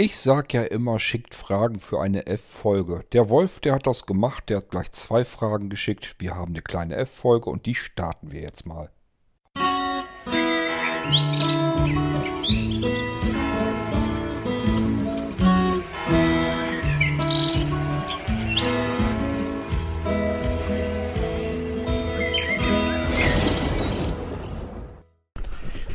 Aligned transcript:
Ich 0.00 0.16
sag 0.16 0.54
ja 0.54 0.62
immer, 0.62 1.00
schickt 1.00 1.34
Fragen 1.34 1.80
für 1.80 2.00
eine 2.00 2.26
F-Folge. 2.26 3.04
Der 3.12 3.28
Wolf, 3.30 3.58
der 3.58 3.74
hat 3.74 3.88
das 3.88 4.06
gemacht, 4.06 4.48
der 4.48 4.58
hat 4.58 4.70
gleich 4.70 4.92
zwei 4.92 5.24
Fragen 5.24 5.70
geschickt. 5.70 6.14
Wir 6.20 6.36
haben 6.36 6.52
eine 6.52 6.62
kleine 6.62 6.94
F-Folge 6.94 7.50
und 7.50 7.66
die 7.66 7.74
starten 7.74 8.30
wir 8.30 8.40
jetzt 8.40 8.64
mal. 8.64 8.92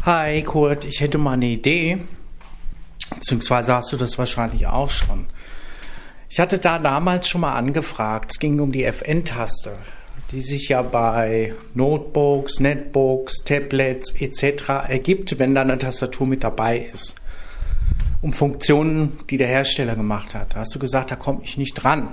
Hi 0.01 0.43
Kurt, 0.43 0.83
ich 0.83 0.99
hätte 0.99 1.17
mal 1.17 1.31
eine 1.35 1.45
Idee. 1.45 2.01
Beziehungsweise 3.23 3.73
hast 3.73 3.93
du 3.93 3.95
das 3.95 4.17
wahrscheinlich 4.17 4.67
auch 4.67 4.89
schon. 4.89 5.27
Ich 6.27 6.41
hatte 6.41 6.57
da 6.57 6.77
damals 6.77 7.29
schon 7.29 7.39
mal 7.39 7.55
angefragt. 7.55 8.31
Es 8.33 8.39
ging 8.39 8.59
um 8.59 8.73
die 8.73 8.83
FN-Taste, 8.83 9.77
die 10.33 10.41
sich 10.41 10.67
ja 10.67 10.81
bei 10.81 11.55
Notebooks, 11.73 12.59
Netbooks, 12.59 13.45
Tablets 13.45 14.13
etc. 14.19 14.89
ergibt, 14.89 15.39
wenn 15.39 15.55
da 15.55 15.61
eine 15.61 15.77
Tastatur 15.77 16.27
mit 16.27 16.43
dabei 16.43 16.89
ist. 16.93 17.15
Um 18.21 18.33
Funktionen, 18.33 19.17
die 19.29 19.37
der 19.37 19.47
Hersteller 19.47 19.95
gemacht 19.95 20.35
hat. 20.35 20.55
Da 20.55 20.59
hast 20.59 20.75
du 20.75 20.79
gesagt, 20.79 21.09
da 21.09 21.15
komme 21.15 21.39
ich 21.43 21.57
nicht 21.57 21.75
dran. 21.75 22.09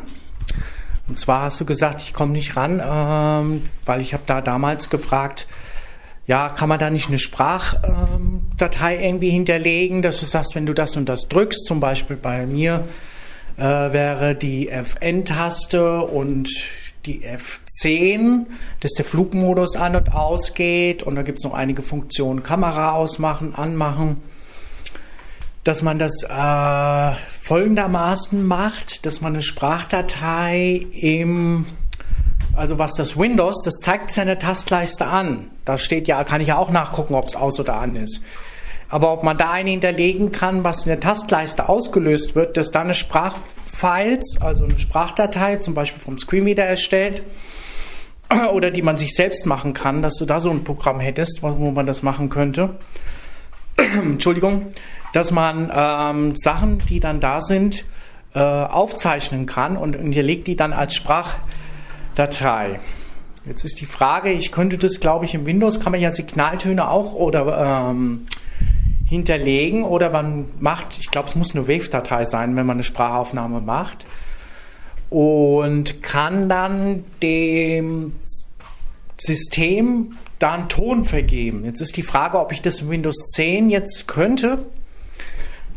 Und 1.08 1.18
zwar 1.18 1.42
hast 1.42 1.60
du 1.60 1.64
gesagt, 1.64 2.02
ich 2.02 2.14
komme 2.14 2.34
nicht 2.34 2.54
ran, 2.54 2.80
ähm, 2.80 3.64
weil 3.84 4.00
ich 4.00 4.14
habe 4.14 4.22
da 4.26 4.40
damals 4.40 4.90
gefragt, 4.90 5.48
ja, 6.30 6.48
kann 6.48 6.68
man 6.68 6.78
da 6.78 6.90
nicht 6.90 7.08
eine 7.08 7.18
Sprachdatei 7.18 8.94
ähm, 8.94 9.02
irgendwie 9.02 9.30
hinterlegen, 9.30 10.00
dass 10.00 10.20
du 10.20 10.26
sagst, 10.26 10.54
wenn 10.54 10.64
du 10.64 10.74
das 10.74 10.96
und 10.96 11.08
das 11.08 11.26
drückst, 11.26 11.66
zum 11.66 11.80
Beispiel 11.80 12.14
bei 12.14 12.46
mir 12.46 12.84
äh, 13.56 13.62
wäre 13.64 14.36
die 14.36 14.68
FN-Taste 14.68 16.02
und 16.02 16.48
die 17.04 17.22
F10, 17.24 18.46
dass 18.78 18.92
der 18.92 19.04
Flugmodus 19.04 19.74
an 19.74 19.96
und 19.96 20.12
ausgeht 20.12 21.02
und 21.02 21.16
da 21.16 21.22
gibt 21.22 21.40
es 21.40 21.44
noch 21.44 21.54
einige 21.54 21.82
Funktionen, 21.82 22.44
Kamera 22.44 22.92
ausmachen, 22.92 23.56
anmachen, 23.56 24.22
dass 25.64 25.82
man 25.82 25.98
das 25.98 26.22
äh, 26.22 27.12
folgendermaßen 27.42 28.46
macht, 28.46 29.04
dass 29.04 29.20
man 29.20 29.32
eine 29.32 29.42
Sprachdatei 29.42 30.86
im 30.92 31.66
also 32.54 32.78
was 32.78 32.94
das 32.94 33.16
Windows, 33.18 33.62
das 33.62 33.74
zeigt 33.74 34.10
seine 34.10 34.38
Tastleiste 34.38 35.06
an. 35.06 35.50
Da 35.64 35.78
steht 35.78 36.08
ja, 36.08 36.22
kann 36.24 36.40
ich 36.40 36.48
ja 36.48 36.56
auch 36.56 36.70
nachgucken, 36.70 37.14
ob 37.14 37.26
es 37.26 37.36
aus 37.36 37.60
oder 37.60 37.76
an 37.76 37.96
ist. 37.96 38.24
Aber 38.88 39.12
ob 39.12 39.22
man 39.22 39.38
da 39.38 39.52
eine 39.52 39.70
hinterlegen 39.70 40.32
kann, 40.32 40.64
was 40.64 40.84
in 40.84 40.88
der 40.88 41.00
Tastleiste 41.00 41.68
ausgelöst 41.68 42.34
wird, 42.34 42.56
dass 42.56 42.72
da 42.72 42.80
eine 42.80 42.94
Sprachfiles, 42.94 44.38
also 44.40 44.64
eine 44.64 44.78
Sprachdatei, 44.78 45.56
zum 45.56 45.74
Beispiel 45.74 46.02
vom 46.02 46.18
Screenreader 46.18 46.64
erstellt, 46.64 47.22
oder 48.52 48.70
die 48.72 48.82
man 48.82 48.96
sich 48.96 49.14
selbst 49.14 49.46
machen 49.46 49.74
kann, 49.74 50.02
dass 50.02 50.16
du 50.16 50.26
da 50.26 50.40
so 50.40 50.50
ein 50.50 50.64
Programm 50.64 50.98
hättest, 50.98 51.42
wo 51.42 51.70
man 51.70 51.86
das 51.86 52.02
machen 52.02 52.30
könnte. 52.30 52.70
Entschuldigung, 53.76 54.66
dass 55.12 55.30
man 55.30 55.70
ähm, 55.74 56.34
Sachen, 56.36 56.78
die 56.78 56.98
dann 56.98 57.20
da 57.20 57.40
sind, 57.40 57.84
äh, 58.34 58.40
aufzeichnen 58.40 59.46
kann 59.46 59.76
und 59.76 59.96
hinterlegt 59.96 60.46
die 60.46 60.56
dann 60.56 60.72
als 60.72 60.94
Sprach 60.94 61.34
Datei. 62.14 62.80
Jetzt 63.46 63.64
ist 63.64 63.80
die 63.80 63.86
Frage, 63.86 64.32
ich 64.32 64.52
könnte 64.52 64.76
das, 64.76 65.00
glaube 65.00 65.24
ich, 65.24 65.34
im 65.34 65.46
Windows 65.46 65.80
kann 65.80 65.92
man 65.92 66.00
ja 66.00 66.10
Signaltöne 66.10 66.88
auch 66.88 67.14
oder 67.14 67.90
ähm, 67.90 68.26
hinterlegen 69.06 69.82
oder 69.84 70.10
man 70.10 70.44
macht, 70.60 70.98
ich 70.98 71.10
glaube, 71.10 71.28
es 71.28 71.34
muss 71.34 71.54
eine 71.54 71.66
Wave-Datei 71.66 72.24
sein, 72.24 72.54
wenn 72.56 72.66
man 72.66 72.76
eine 72.76 72.84
Sprachaufnahme 72.84 73.60
macht 73.60 74.04
und 75.08 76.02
kann 76.02 76.48
dann 76.48 77.04
dem 77.22 78.14
System 79.18 80.12
da 80.38 80.54
einen 80.54 80.68
Ton 80.68 81.04
vergeben. 81.04 81.64
Jetzt 81.64 81.80
ist 81.80 81.96
die 81.96 82.02
Frage, 82.02 82.38
ob 82.38 82.52
ich 82.52 82.62
das 82.62 82.80
in 82.80 82.90
Windows 82.90 83.30
10 83.30 83.70
jetzt 83.70 84.06
könnte. 84.06 84.66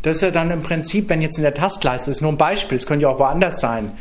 Das 0.02 0.16
ist 0.16 0.22
ja 0.22 0.30
dann 0.30 0.50
im 0.50 0.62
Prinzip, 0.62 1.08
wenn 1.08 1.22
jetzt 1.22 1.38
in 1.38 1.44
der 1.44 1.54
Tastleiste 1.54 2.10
ist, 2.10 2.20
nur 2.20 2.30
ein 2.30 2.36
Beispiel, 2.36 2.76
es 2.76 2.86
könnte 2.86 3.04
ja 3.04 3.08
auch 3.08 3.18
woanders 3.18 3.60
sein 3.60 3.92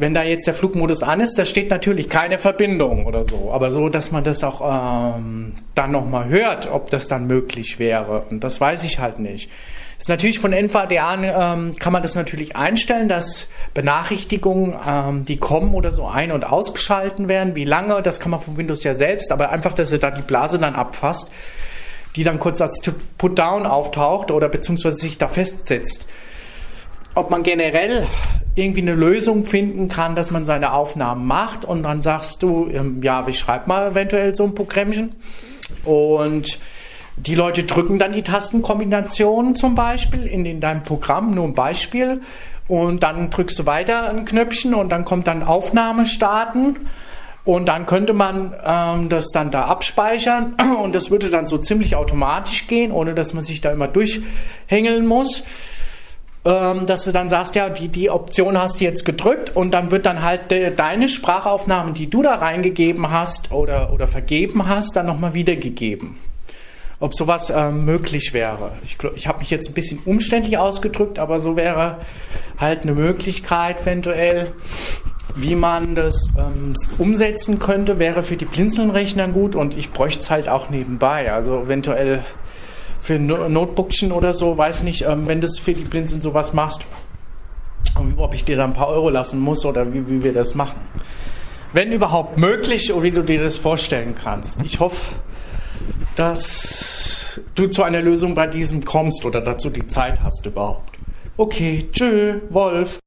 wenn 0.00 0.14
da 0.14 0.22
jetzt 0.22 0.46
der 0.46 0.54
Flugmodus 0.54 1.02
an 1.02 1.20
ist, 1.20 1.38
da 1.38 1.44
steht 1.44 1.70
natürlich 1.70 2.08
keine 2.08 2.38
Verbindung 2.38 3.04
oder 3.04 3.26
so. 3.26 3.50
Aber 3.52 3.70
so, 3.70 3.90
dass 3.90 4.10
man 4.10 4.24
das 4.24 4.42
auch 4.42 5.16
ähm, 5.16 5.52
dann 5.74 5.92
nochmal 5.92 6.28
hört, 6.28 6.72
ob 6.72 6.88
das 6.88 7.06
dann 7.06 7.26
möglich 7.26 7.78
wäre. 7.78 8.22
Und 8.30 8.42
das 8.42 8.60
weiß 8.60 8.84
ich 8.84 8.98
halt 8.98 9.18
nicht. 9.18 9.50
ist 9.98 10.08
natürlich 10.08 10.38
von 10.38 10.54
NVDA 10.54 11.52
ähm, 11.52 11.74
kann 11.78 11.92
man 11.92 12.02
das 12.02 12.14
natürlich 12.14 12.56
einstellen, 12.56 13.08
dass 13.08 13.50
Benachrichtigungen, 13.74 14.74
ähm, 14.88 15.26
die 15.26 15.36
kommen 15.36 15.74
oder 15.74 15.92
so 15.92 16.06
ein- 16.06 16.32
und 16.32 16.44
ausgeschalten 16.44 17.28
werden. 17.28 17.54
Wie 17.54 17.66
lange, 17.66 18.00
das 18.00 18.20
kann 18.20 18.30
man 18.30 18.40
von 18.40 18.56
Windows 18.56 18.82
ja 18.82 18.94
selbst, 18.94 19.30
aber 19.32 19.50
einfach, 19.50 19.74
dass 19.74 19.92
er 19.92 19.98
da 19.98 20.10
die 20.10 20.22
Blase 20.22 20.58
dann 20.58 20.76
abfasst, 20.76 21.30
die 22.16 22.24
dann 22.24 22.38
kurz 22.38 22.62
als 22.62 22.80
Put-Down 23.18 23.66
auftaucht 23.66 24.30
oder 24.30 24.48
beziehungsweise 24.48 24.96
sich 24.96 25.18
da 25.18 25.28
festsetzt 25.28 26.08
ob 27.14 27.30
man 27.30 27.42
generell 27.42 28.06
irgendwie 28.54 28.82
eine 28.82 28.94
Lösung 28.94 29.46
finden 29.46 29.88
kann, 29.88 30.16
dass 30.16 30.30
man 30.30 30.44
seine 30.44 30.72
Aufnahmen 30.72 31.26
macht 31.26 31.64
und 31.64 31.82
dann 31.82 32.02
sagst 32.02 32.42
du, 32.42 32.68
ähm, 32.72 33.00
ja, 33.02 33.26
ich 33.28 33.38
schreibe 33.38 33.68
mal 33.68 33.92
eventuell 33.92 34.34
so 34.34 34.44
ein 34.44 34.54
Programmchen. 34.54 35.12
Und 35.84 36.58
die 37.16 37.34
Leute 37.34 37.62
drücken 37.62 37.98
dann 37.98 38.12
die 38.12 38.22
Tastenkombinationen 38.22 39.54
zum 39.54 39.74
Beispiel 39.74 40.26
in, 40.26 40.44
in 40.46 40.60
deinem 40.60 40.82
Programm, 40.82 41.34
nur 41.34 41.44
ein 41.44 41.54
Beispiel. 41.54 42.22
Und 42.66 43.02
dann 43.02 43.30
drückst 43.30 43.58
du 43.58 43.66
weiter 43.66 44.10
ein 44.10 44.24
Knöpfchen 44.24 44.74
und 44.74 44.90
dann 44.90 45.04
kommt 45.04 45.26
dann 45.26 45.42
Aufnahme 45.42 46.06
starten. 46.06 46.76
Und 47.44 47.66
dann 47.66 47.86
könnte 47.86 48.12
man 48.12 48.54
ähm, 48.64 49.08
das 49.08 49.28
dann 49.32 49.50
da 49.50 49.64
abspeichern. 49.64 50.54
Und 50.82 50.94
das 50.94 51.10
würde 51.10 51.30
dann 51.30 51.46
so 51.46 51.56
ziemlich 51.56 51.96
automatisch 51.96 52.66
gehen, 52.66 52.92
ohne 52.92 53.14
dass 53.14 53.32
man 53.32 53.42
sich 53.42 53.62
da 53.62 53.72
immer 53.72 53.88
durchhängeln 53.88 55.06
muss 55.06 55.42
dass 56.42 57.04
du 57.04 57.12
dann 57.12 57.28
sagst, 57.28 57.54
ja, 57.54 57.68
die, 57.68 57.88
die 57.88 58.08
Option 58.08 58.56
hast 58.56 58.80
du 58.80 58.84
jetzt 58.84 59.04
gedrückt 59.04 59.54
und 59.54 59.72
dann 59.72 59.90
wird 59.90 60.06
dann 60.06 60.22
halt 60.22 60.50
de, 60.50 60.74
deine 60.74 61.08
Sprachaufnahmen, 61.08 61.92
die 61.92 62.08
du 62.08 62.22
da 62.22 62.36
reingegeben 62.36 63.10
hast 63.10 63.52
oder, 63.52 63.92
oder 63.92 64.06
vergeben 64.06 64.66
hast, 64.66 64.96
dann 64.96 65.06
nochmal 65.06 65.34
wiedergegeben. 65.34 66.16
Ob 66.98 67.14
sowas 67.14 67.50
ähm, 67.54 67.84
möglich 67.84 68.32
wäre. 68.32 68.72
Ich, 68.84 68.96
ich 69.16 69.26
habe 69.26 69.40
mich 69.40 69.50
jetzt 69.50 69.68
ein 69.68 69.74
bisschen 69.74 70.00
umständlich 70.04 70.56
ausgedrückt, 70.56 71.18
aber 71.18 71.40
so 71.40 71.56
wäre 71.56 71.98
halt 72.58 72.82
eine 72.82 72.92
Möglichkeit 72.92 73.82
eventuell, 73.82 74.52
wie 75.36 75.54
man 75.54 75.94
das 75.94 76.28
ähm, 76.38 76.74
umsetzen 76.98 77.58
könnte, 77.58 77.98
wäre 77.98 78.22
für 78.22 78.36
die 78.36 78.44
Blinzelnrechner 78.44 79.28
gut 79.28 79.54
und 79.54 79.76
ich 79.76 79.92
bräuchte 79.92 80.20
es 80.20 80.30
halt 80.30 80.48
auch 80.48 80.70
nebenbei. 80.70 81.32
Also 81.32 81.62
eventuell 81.62 82.22
für 83.10 83.18
Notebookchen 83.18 84.12
oder 84.12 84.34
so, 84.34 84.56
weiß 84.56 84.84
nicht, 84.84 85.02
ähm, 85.02 85.26
wenn 85.26 85.40
das 85.40 85.58
für 85.58 85.72
die 85.72 85.82
Blinzeln 85.82 86.22
sowas 86.22 86.52
machst, 86.52 86.84
ob 88.16 88.34
ich 88.34 88.44
dir 88.44 88.56
da 88.56 88.62
ein 88.62 88.72
paar 88.72 88.86
Euro 88.86 89.10
lassen 89.10 89.40
muss 89.40 89.64
oder 89.64 89.92
wie, 89.92 90.08
wie 90.08 90.22
wir 90.22 90.32
das 90.32 90.54
machen. 90.54 90.78
Wenn 91.72 91.90
überhaupt 91.90 92.38
möglich, 92.38 92.92
wie 92.96 93.10
du 93.10 93.24
dir 93.24 93.42
das 93.42 93.58
vorstellen 93.58 94.14
kannst. 94.14 94.62
Ich 94.62 94.78
hoffe, 94.78 95.16
dass 96.14 97.40
du 97.56 97.66
zu 97.66 97.82
einer 97.82 98.00
Lösung 98.00 98.36
bei 98.36 98.46
diesem 98.46 98.84
kommst 98.84 99.24
oder 99.24 99.40
dazu 99.40 99.70
die 99.70 99.88
Zeit 99.88 100.22
hast 100.22 100.46
überhaupt. 100.46 100.96
Okay, 101.36 101.88
tschö, 101.90 102.42
Wolf. 102.50 103.00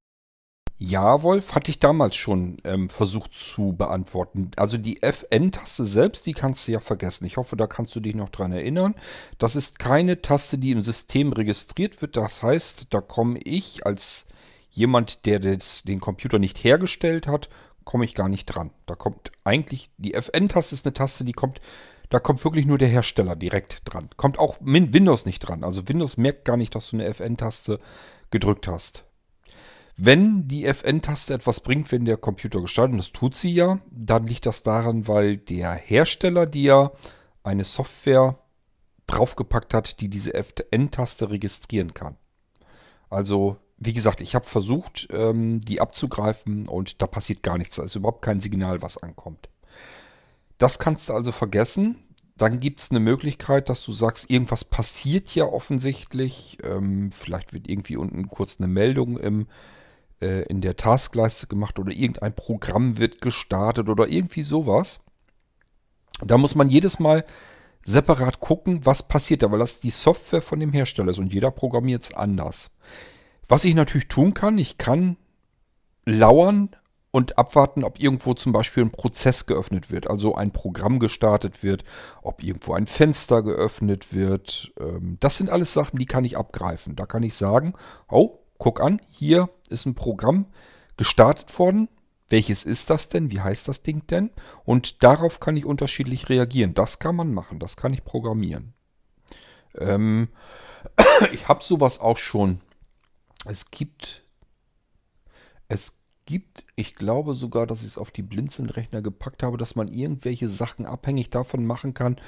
Ja, 0.85 1.23
Wolf, 1.23 1.55
hatte 1.55 1.71
ich 1.71 1.79
damals 1.79 2.17
schon 2.17 2.57
ähm, 2.65 2.89
versucht 2.89 3.33
zu 3.33 3.71
beantworten. 3.71 4.51
Also 4.57 4.77
die 4.77 5.01
FN-Taste 5.01 5.85
selbst, 5.85 6.25
die 6.25 6.33
kannst 6.33 6.67
du 6.67 6.73
ja 6.73 6.81
vergessen. 6.81 7.23
Ich 7.23 7.37
hoffe, 7.37 7.55
da 7.55 7.67
kannst 7.67 7.95
du 7.95 8.01
dich 8.01 8.15
noch 8.15 8.27
dran 8.27 8.51
erinnern. 8.51 8.93
Das 9.37 9.55
ist 9.55 9.79
keine 9.79 10.21
Taste, 10.21 10.57
die 10.57 10.71
im 10.71 10.81
System 10.81 11.31
registriert 11.31 12.01
wird. 12.01 12.17
Das 12.17 12.43
heißt, 12.43 12.87
da 12.89 12.99
komme 12.99 13.39
ich 13.45 13.85
als 13.85 14.27
jemand, 14.71 15.25
der 15.25 15.39
das, 15.39 15.83
den 15.83 16.01
Computer 16.01 16.37
nicht 16.37 16.61
hergestellt 16.65 17.27
hat, 17.27 17.47
komme 17.85 18.03
ich 18.03 18.13
gar 18.13 18.27
nicht 18.27 18.47
dran. 18.47 18.71
Da 18.85 18.95
kommt 18.95 19.31
eigentlich, 19.45 19.89
die 19.97 20.15
FN-Taste 20.15 20.75
ist 20.75 20.85
eine 20.85 20.93
Taste, 20.93 21.23
die 21.23 21.31
kommt, 21.31 21.61
da 22.09 22.19
kommt 22.19 22.43
wirklich 22.43 22.65
nur 22.65 22.77
der 22.77 22.89
Hersteller 22.89 23.37
direkt 23.37 23.83
dran. 23.85 24.09
Kommt 24.17 24.37
auch 24.37 24.57
Windows 24.59 25.25
nicht 25.25 25.39
dran. 25.39 25.63
Also 25.63 25.87
Windows 25.87 26.17
merkt 26.17 26.43
gar 26.43 26.57
nicht, 26.57 26.75
dass 26.75 26.89
du 26.89 26.97
eine 26.97 27.05
FN-Taste 27.05 27.79
gedrückt 28.31 28.67
hast. 28.67 29.05
Wenn 29.95 30.47
die 30.47 30.65
FN-Taste 30.65 31.33
etwas 31.33 31.59
bringt, 31.59 31.91
wenn 31.91 32.05
der 32.05 32.17
Computer 32.17 32.61
gestartet, 32.61 32.93
und 32.93 32.97
das 32.97 33.11
tut 33.11 33.35
sie 33.35 33.53
ja, 33.53 33.79
dann 33.91 34.25
liegt 34.25 34.45
das 34.45 34.63
daran, 34.63 35.07
weil 35.07 35.37
der 35.37 35.73
Hersteller 35.73 36.47
dir 36.47 36.93
eine 37.43 37.63
Software 37.63 38.39
draufgepackt 39.05 39.73
hat, 39.73 40.01
die 40.01 40.09
diese 40.09 40.33
FN-Taste 40.33 41.29
registrieren 41.29 41.93
kann. 41.93 42.17
Also, 43.09 43.57
wie 43.77 43.93
gesagt, 43.93 44.21
ich 44.21 44.33
habe 44.33 44.45
versucht, 44.45 45.07
ähm, 45.11 45.61
die 45.61 45.79
abzugreifen 45.79 46.67
und 46.67 47.01
da 47.01 47.07
passiert 47.07 47.43
gar 47.43 47.57
nichts. 47.59 47.75
Da 47.75 47.83
ist 47.83 47.95
überhaupt 47.95 48.23
kein 48.23 48.41
Signal, 48.41 48.81
was 48.81 48.97
ankommt. 48.97 49.49
Das 50.57 50.79
kannst 50.79 51.09
du 51.09 51.13
also 51.13 51.31
vergessen. 51.31 51.97
dann 52.35 52.59
gibt 52.59 52.79
es 52.79 52.89
eine 52.89 52.99
Möglichkeit, 52.99 53.69
dass 53.69 53.83
du 53.85 53.93
sagst, 53.93 54.29
irgendwas 54.31 54.65
passiert 54.65 55.33
ja 55.35 55.45
offensichtlich. 55.45 56.57
Ähm, 56.63 57.11
vielleicht 57.11 57.53
wird 57.53 57.69
irgendwie 57.69 57.95
unten 57.95 58.27
kurz 58.27 58.55
eine 58.57 58.67
Meldung 58.67 59.17
im, 59.19 59.45
äh, 60.23 60.43
in 60.43 60.61
der 60.61 60.77
Taskleiste 60.77 61.47
gemacht 61.47 61.77
oder 61.77 61.91
irgendein 61.91 62.33
Programm 62.33 62.97
wird 62.97 63.21
gestartet 63.21 63.89
oder 63.89 64.07
irgendwie 64.07 64.43
sowas. 64.43 65.01
Da 66.21 66.37
muss 66.37 66.55
man 66.55 66.69
jedes 66.69 66.99
Mal 66.99 67.25
separat 67.83 68.39
gucken, 68.39 68.85
was 68.85 69.07
passiert 69.07 69.43
da, 69.43 69.51
weil 69.51 69.59
das 69.59 69.81
die 69.81 69.89
Software 69.89 70.41
von 70.41 70.59
dem 70.59 70.71
Hersteller 70.71 71.11
ist 71.11 71.19
und 71.19 71.33
jeder 71.33 71.51
programmiert 71.51 72.03
es 72.03 72.13
anders. 72.13 72.71
Was 73.49 73.65
ich 73.65 73.75
natürlich 73.75 74.07
tun 74.07 74.33
kann, 74.33 74.57
ich 74.57 74.77
kann 74.77 75.17
lauern 76.05 76.69
und 77.11 77.37
abwarten, 77.37 77.83
ob 77.83 77.99
irgendwo 77.99 78.33
zum 78.33 78.53
Beispiel 78.53 78.83
ein 78.83 78.91
Prozess 78.91 79.45
geöffnet 79.45 79.91
wird, 79.91 80.09
also 80.09 80.35
ein 80.35 80.51
Programm 80.51 80.99
gestartet 80.99 81.61
wird, 81.61 81.83
ob 82.21 82.41
irgendwo 82.41 82.73
ein 82.73 82.87
Fenster 82.87 83.43
geöffnet 83.43 84.13
wird. 84.13 84.73
Ähm, 84.79 85.17
das 85.19 85.37
sind 85.37 85.49
alles 85.49 85.73
Sachen, 85.73 85.99
die 85.99 86.05
kann 86.05 86.25
ich 86.25 86.37
abgreifen. 86.37 86.95
Da 86.95 87.05
kann 87.05 87.21
ich 87.21 87.35
sagen, 87.35 87.73
oh, 88.09 88.39
guck 88.57 88.81
an, 88.81 89.01
hier 89.09 89.49
ist 89.73 89.85
ein 89.85 89.95
Programm 89.95 90.45
gestartet 90.97 91.57
worden. 91.59 91.89
Welches 92.29 92.63
ist 92.63 92.89
das 92.89 93.09
denn? 93.09 93.31
Wie 93.31 93.41
heißt 93.41 93.67
das 93.67 93.83
Ding 93.83 94.07
denn? 94.07 94.31
Und 94.63 95.03
darauf 95.03 95.39
kann 95.39 95.57
ich 95.57 95.65
unterschiedlich 95.65 96.29
reagieren. 96.29 96.73
Das 96.73 96.99
kann 96.99 97.15
man 97.15 97.33
machen, 97.33 97.59
das 97.59 97.75
kann 97.75 97.93
ich 97.93 98.05
programmieren. 98.05 98.73
Ähm, 99.77 100.29
ich 101.33 101.47
habe 101.47 101.63
sowas 101.63 101.99
auch 101.99 102.17
schon. 102.17 102.61
Es 103.45 103.71
gibt, 103.71 104.23
es 105.67 105.99
gibt, 106.25 106.63
ich 106.75 106.95
glaube 106.95 107.35
sogar, 107.35 107.67
dass 107.67 107.81
ich 107.81 107.87
es 107.87 107.97
auf 107.97 108.11
die 108.11 108.21
Blinzeln-Rechner 108.21 109.01
gepackt 109.01 109.43
habe, 109.43 109.57
dass 109.57 109.75
man 109.75 109.89
irgendwelche 109.89 110.49
Sachen 110.49 110.85
abhängig 110.85 111.29
davon 111.29 111.65
machen 111.65 111.93
kann, 111.93 112.19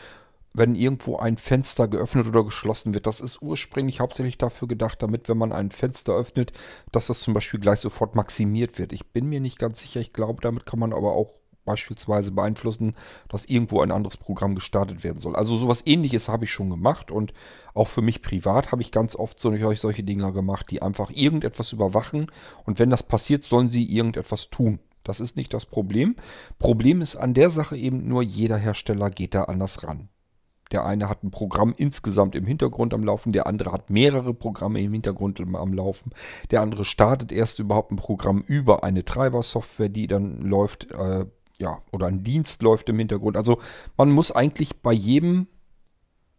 wenn 0.57 0.75
irgendwo 0.75 1.18
ein 1.18 1.38
Fenster 1.38 1.88
geöffnet 1.88 2.28
oder 2.28 2.44
geschlossen 2.44 2.94
wird. 2.94 3.07
Das 3.07 3.19
ist 3.19 3.42
ursprünglich 3.42 4.00
hauptsächlich 4.00 4.38
dafür 4.38 4.68
gedacht, 4.68 5.02
damit, 5.02 5.28
wenn 5.28 5.38
man 5.38 5.52
ein 5.52 5.72
Fenster 5.72 6.13
öffnet, 6.13 6.54
dass 6.92 7.07
das 7.07 7.22
zum 7.22 7.34
Beispiel 7.34 7.60
gleich 7.60 7.80
sofort 7.80 8.16
maximiert 8.16 8.80
wird. 8.80 8.94
Ich 8.94 9.12
bin 9.12 9.28
mir 9.28 9.40
nicht 9.40 9.60
ganz 9.60 9.81
sicher. 9.81 10.00
Ich 10.00 10.13
glaube, 10.13 10.42
damit 10.42 10.66
kann 10.66 10.80
man 10.80 10.94
aber 10.94 11.13
auch 11.13 11.34
beispielsweise 11.66 12.31
beeinflussen, 12.31 12.96
dass 13.28 13.46
irgendwo 13.46 13.81
ein 13.81 13.92
anderes 13.92 14.18
Programm 14.18 14.56
gestartet 14.56 15.04
werden 15.04 15.19
soll. 15.19 15.36
Also 15.36 15.57
sowas 15.57 15.81
ähnliches 15.86 16.30
habe 16.30 16.46
ich 16.46 16.52
schon 16.52 16.69
gemacht 16.69 17.12
und 17.12 17.34
auch 17.74 17.88
für 17.88 18.04
mich 18.04 18.22
privat 18.22 18.72
habe 18.72 18.84
ich 18.84 18.92
ganz 18.92 19.16
oft 19.16 19.40
solche, 19.40 19.75
solche 19.75 20.04
Dinge 20.04 20.31
gemacht, 20.31 20.69
die 20.69 20.81
einfach 20.81 21.10
irgendetwas 21.10 21.74
überwachen 21.74 22.31
und 22.66 22.80
wenn 22.80 22.92
das 22.92 23.04
passiert, 23.04 23.44
sollen 23.44 23.69
sie 23.69 23.84
irgendetwas 23.84 24.50
tun. 24.50 24.80
Das 25.04 25.19
ist 25.19 25.38
nicht 25.38 25.54
das 25.54 25.66
Problem. 25.66 26.16
Problem 26.60 27.02
ist 27.02 27.16
an 27.16 27.34
der 27.34 27.50
Sache 27.50 27.78
eben 27.78 28.07
nur, 28.07 28.24
jeder 28.24 28.57
Hersteller 28.57 29.10
geht 29.10 29.36
da 29.36 29.44
anders 29.44 29.84
ran. 29.84 30.10
Der 30.71 30.85
eine 30.85 31.09
hat 31.09 31.23
ein 31.23 31.31
Programm 31.31 31.73
insgesamt 31.77 32.35
im 32.35 32.45
Hintergrund 32.45 32.94
am 32.94 33.03
Laufen, 33.03 33.31
der 33.31 33.47
andere 33.47 33.71
hat 33.71 33.89
mehrere 33.89 34.33
Programme 34.33 34.81
im 34.81 34.94
Hintergrund 34.94 35.39
am 35.39 35.73
Laufen, 35.73 36.12
der 36.51 36.62
andere 36.62 36.85
startet 36.85 37.31
erst 37.31 37.59
überhaupt 37.59 37.91
ein 37.91 37.97
Programm 37.97 38.41
über 38.41 38.83
eine 38.83 39.06
Treibersoftware, 39.06 39.89
die 39.89 40.07
dann 40.07 40.41
läuft, 40.41 40.91
äh, 40.91 41.25
ja, 41.59 41.81
oder 41.91 42.07
ein 42.07 42.23
Dienst 42.23 42.63
läuft 42.63 42.89
im 42.89 42.97
Hintergrund. 42.97 43.38
Also 43.38 43.59
man 43.95 44.12
muss 44.12 44.31
eigentlich 44.31 44.81
bei 44.81 44.94
jedem 44.94 45.47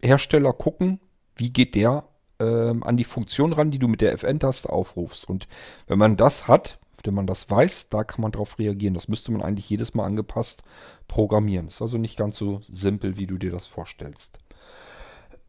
Hersteller 0.03 0.53
gucken, 0.53 1.01
wie 1.37 1.53
geht 1.53 1.75
der 1.75 2.05
ähm, 2.41 2.83
an 2.83 2.97
die 2.97 3.05
Funktion 3.05 3.53
ran, 3.53 3.71
die 3.71 3.79
du 3.79 3.89
mit 3.89 4.01
der 4.01 4.13
FN-Taste 4.13 4.71
aufrufst. 4.71 5.29
Und 5.29 5.49
wenn 5.87 5.99
man 5.99 6.17
das 6.17 6.49
hat, 6.49 6.79
wenn 7.07 7.15
man 7.15 7.27
das 7.27 7.49
weiß, 7.49 7.89
da 7.89 8.05
kann 8.05 8.23
man 8.23 8.33
darauf 8.33 8.59
reagieren. 8.59 8.95
Das 8.95 9.09
müsste 9.09 9.33
man 9.33 9.43
eigentlich 9.43 9.71
jedes 9.71 9.95
Mal 9.95 10.05
angepasst 10.05 10.63
programmieren. 11.09 11.69
Ist 11.69 11.83
also 11.83 11.99
nicht 11.99 12.19
ganz 12.19 12.37
so 12.37 12.61
simpel, 12.69 13.17
wie 13.17 13.27
du 13.27 13.39
dir 13.39 13.51
das 13.51 13.67
vorstellst. 13.67 14.39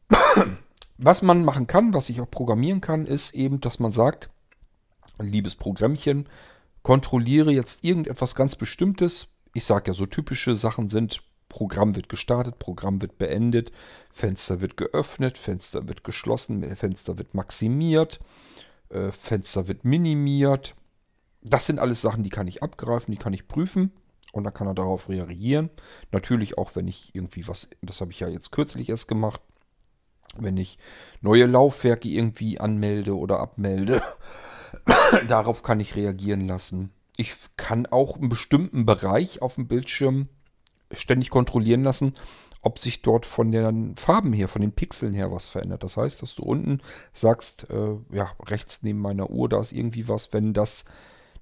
Was 1.00 1.22
man 1.22 1.46
machen 1.46 1.68
kann, 1.68 1.94
was 1.94 2.10
ich 2.10 2.22
auch 2.22 2.32
programmieren 2.32 2.82
kann, 2.82 3.06
ist 3.06 3.36
eben, 3.36 3.62
dass 3.62 3.78
man 3.78 3.92
sagt, 3.92 4.32
liebes 5.20 5.54
Programmchen, 5.54 6.28
kontrolliere 6.82 7.52
jetzt 7.52 7.84
irgendetwas 7.84 8.34
ganz 8.34 8.56
Bestimmtes, 8.56 9.28
ich 9.54 9.64
sage 9.64 9.92
ja, 9.92 9.94
so 9.94 10.08
typische 10.08 10.56
Sachen 10.56 10.90
sind, 10.90 11.22
Programm 11.50 11.96
wird 11.96 12.10
gestartet, 12.10 12.60
Programm 12.60 13.02
wird 13.02 13.18
beendet, 13.18 13.72
Fenster 14.10 14.62
wird 14.62 14.78
geöffnet, 14.78 15.38
Fenster 15.38 15.88
wird 15.88 16.04
geschlossen, 16.04 16.76
Fenster 16.76 17.18
wird 17.18 17.34
maximiert, 17.34 18.20
äh, 18.90 19.12
Fenster 19.12 19.68
wird 19.68 19.86
minimiert. 19.86 20.76
Das 21.42 21.66
sind 21.66 21.80
alles 21.80 22.02
Sachen, 22.02 22.24
die 22.24 22.30
kann 22.30 22.48
ich 22.48 22.64
abgreifen, 22.64 23.12
die 23.12 23.18
kann 23.18 23.34
ich 23.34 23.48
prüfen 23.48 23.92
und 24.34 24.44
dann 24.44 24.54
kann 24.54 24.68
er 24.68 24.74
darauf 24.74 25.10
reagieren. 25.10 25.70
Natürlich 26.12 26.58
auch, 26.58 26.76
wenn 26.76 26.88
ich 26.88 27.14
irgendwie 27.16 27.48
was, 27.48 27.70
das 27.82 28.02
habe 28.02 28.12
ich 28.12 28.20
ja 28.20 28.28
jetzt 28.28 28.52
kürzlich 28.52 28.90
erst 28.90 29.08
gemacht, 29.08 29.42
wenn 30.36 30.58
ich 30.58 30.78
neue 31.22 31.46
Laufwerke 31.46 32.10
irgendwie 32.10 32.60
anmelde 32.60 33.16
oder 33.16 33.40
abmelde, 33.40 34.02
darauf 35.28 35.64
kann 35.64 35.80
ich 35.80 35.96
reagieren 35.96 36.48
lassen 36.48 36.92
ich 37.18 37.36
kann 37.58 37.88
auch 37.88 38.16
einen 38.16 38.30
bestimmten 38.30 38.86
Bereich 38.86 39.42
auf 39.42 39.56
dem 39.56 39.68
Bildschirm 39.68 40.30
ständig 40.94 41.32
kontrollieren 41.32 41.84
lassen, 41.84 42.14
ob 42.62 42.80
sich 42.80 43.02
dort 43.02 43.26
von 43.26 43.52
den 43.52 43.96
Farben 43.96 44.34
her, 44.34 44.48
von 44.48 44.62
den 44.62 44.72
Pixeln 44.72 45.14
her 45.14 45.32
was 45.32 45.48
verändert. 45.48 45.84
Das 45.84 45.98
heißt, 45.98 46.22
dass 46.22 46.36
du 46.36 46.44
unten 46.44 46.82
sagst, 47.12 47.70
äh, 47.70 47.96
ja, 48.16 48.32
rechts 48.46 48.84
neben 48.84 49.00
meiner 49.00 49.30
Uhr, 49.30 49.50
da 49.50 49.60
ist 49.60 49.74
irgendwie 49.74 50.08
was, 50.08 50.32
wenn 50.32 50.54
das, 50.54 50.86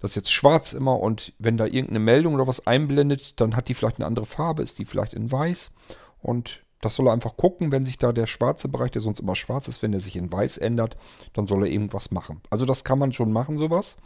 das 0.05 0.11
ist 0.11 0.17
jetzt 0.17 0.33
schwarz 0.33 0.73
immer 0.73 0.99
und 0.99 1.33
wenn 1.39 1.57
da 1.57 1.65
irgendeine 1.65 1.99
Meldung 1.99 2.35
oder 2.35 2.47
was 2.47 2.67
einblendet, 2.67 3.41
dann 3.41 3.55
hat 3.55 3.69
die 3.69 3.73
vielleicht 3.73 3.97
eine 3.97 4.05
andere 4.05 4.25
Farbe, 4.25 4.61
ist 4.61 4.77
die 4.77 4.85
vielleicht 4.85 5.13
in 5.13 5.31
weiß 5.31 5.73
und 6.21 6.63
das 6.81 6.95
soll 6.95 7.07
er 7.07 7.13
einfach 7.13 7.37
gucken, 7.37 7.71
wenn 7.71 7.85
sich 7.85 7.97
da 7.97 8.11
der 8.11 8.27
schwarze 8.27 8.67
Bereich, 8.67 8.91
der 8.91 9.01
sonst 9.01 9.19
immer 9.19 9.35
schwarz 9.35 9.67
ist, 9.67 9.81
wenn 9.81 9.91
der 9.91 10.01
sich 10.01 10.15
in 10.15 10.31
weiß 10.31 10.57
ändert, 10.57 10.95
dann 11.33 11.47
soll 11.47 11.65
er 11.65 11.71
irgendwas 11.71 12.11
machen. 12.11 12.41
Also 12.51 12.65
das 12.65 12.83
kann 12.83 12.99
man 12.99 13.13
schon 13.13 13.31
machen, 13.31 13.57
sowas 13.57 13.97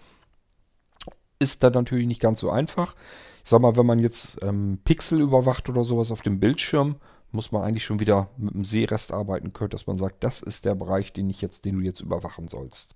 ist 1.40 1.64
dann 1.64 1.74
natürlich 1.74 2.08
nicht 2.08 2.22
ganz 2.22 2.42
so 2.42 2.50
einfach. 2.50 2.96
Ich 3.44 3.50
sag 3.50 3.62
mal, 3.62 3.78
wenn 3.78 3.86
man 3.86 4.00
jetzt 4.00 4.44
ähm, 4.44 4.80
Pixel 4.84 5.22
überwacht 5.22 5.70
oder 5.70 5.84
sowas 5.84 6.12
auf 6.12 6.22
dem 6.22 6.40
Bildschirm, 6.40 6.98
muss 7.32 7.52
man 7.52 7.64
eigentlich 7.64 7.86
schon 7.86 8.00
wieder 8.00 8.30
mit 8.38 8.54
einem 8.54 8.66
Sehrest 8.66 9.14
arbeiten 9.14 9.54
können, 9.54 9.70
dass 9.70 9.88
man 9.88 9.98
sagt, 9.98 10.24
das 10.24 10.42
ist 10.42 10.66
der 10.66 10.76
Bereich, 10.76 11.14
den 11.14 11.30
ich 11.30 11.42
jetzt, 11.42 11.66
den 11.66 11.76
du 11.76 11.82
jetzt 11.82 12.02
überwachen 12.02 12.48
sollst. 12.48 12.96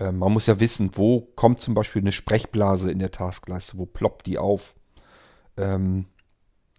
Ähm, 0.00 0.18
man 0.18 0.32
muss 0.32 0.46
ja 0.46 0.58
wissen, 0.58 0.90
wo 0.94 1.20
kommt 1.20 1.60
zum 1.60 1.74
Beispiel 1.74 2.02
eine 2.02 2.12
Sprechblase 2.12 2.90
in 2.90 2.98
der 2.98 3.12
Taskleiste, 3.12 3.78
wo 3.78 3.86
ploppt 3.86 4.26
die 4.26 4.38
auf. 4.38 4.74
Ähm, 5.56 6.06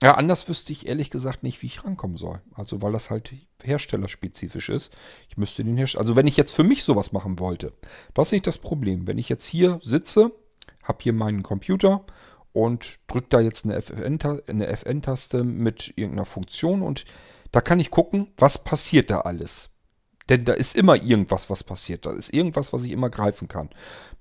ja, 0.01 0.15
anders 0.15 0.49
wüsste 0.49 0.73
ich 0.73 0.87
ehrlich 0.87 1.11
gesagt 1.11 1.43
nicht, 1.43 1.61
wie 1.61 1.67
ich 1.67 1.85
rankommen 1.85 2.17
soll. 2.17 2.41
Also, 2.55 2.81
weil 2.81 2.91
das 2.91 3.11
halt 3.11 3.31
herstellerspezifisch 3.63 4.69
ist. 4.69 4.91
Ich 5.29 5.37
müsste 5.37 5.63
den 5.63 5.77
Hersteller. 5.77 6.01
Also, 6.01 6.15
wenn 6.17 6.27
ich 6.27 6.35
jetzt 6.35 6.51
für 6.51 6.63
mich 6.63 6.83
sowas 6.83 7.13
machen 7.13 7.39
wollte, 7.39 7.71
das 8.13 8.27
ist 8.27 8.31
nicht 8.33 8.47
das 8.47 8.57
Problem. 8.57 9.07
Wenn 9.07 9.19
ich 9.19 9.29
jetzt 9.29 9.45
hier 9.45 9.79
sitze 9.83 10.31
habe 10.83 10.99
hier 11.01 11.13
meinen 11.13 11.43
Computer 11.43 12.03
und 12.53 12.99
drücke 13.07 13.27
da 13.29 13.39
jetzt 13.39 13.65
eine 13.65 13.75
FN-Taste 14.67 15.43
mit 15.43 15.93
irgendeiner 15.95 16.25
Funktion 16.25 16.81
und 16.81 17.05
da 17.51 17.61
kann 17.61 17.79
ich 17.79 17.91
gucken, 17.91 18.33
was 18.37 18.63
passiert 18.63 19.09
da 19.09 19.21
alles. 19.21 19.69
Denn 20.31 20.45
da 20.45 20.53
ist 20.53 20.77
immer 20.77 20.95
irgendwas, 20.95 21.49
was 21.49 21.61
passiert. 21.61 22.05
Da 22.05 22.13
ist 22.13 22.33
irgendwas, 22.33 22.71
was 22.71 22.85
ich 22.85 22.93
immer 22.93 23.09
greifen 23.09 23.49
kann. 23.49 23.69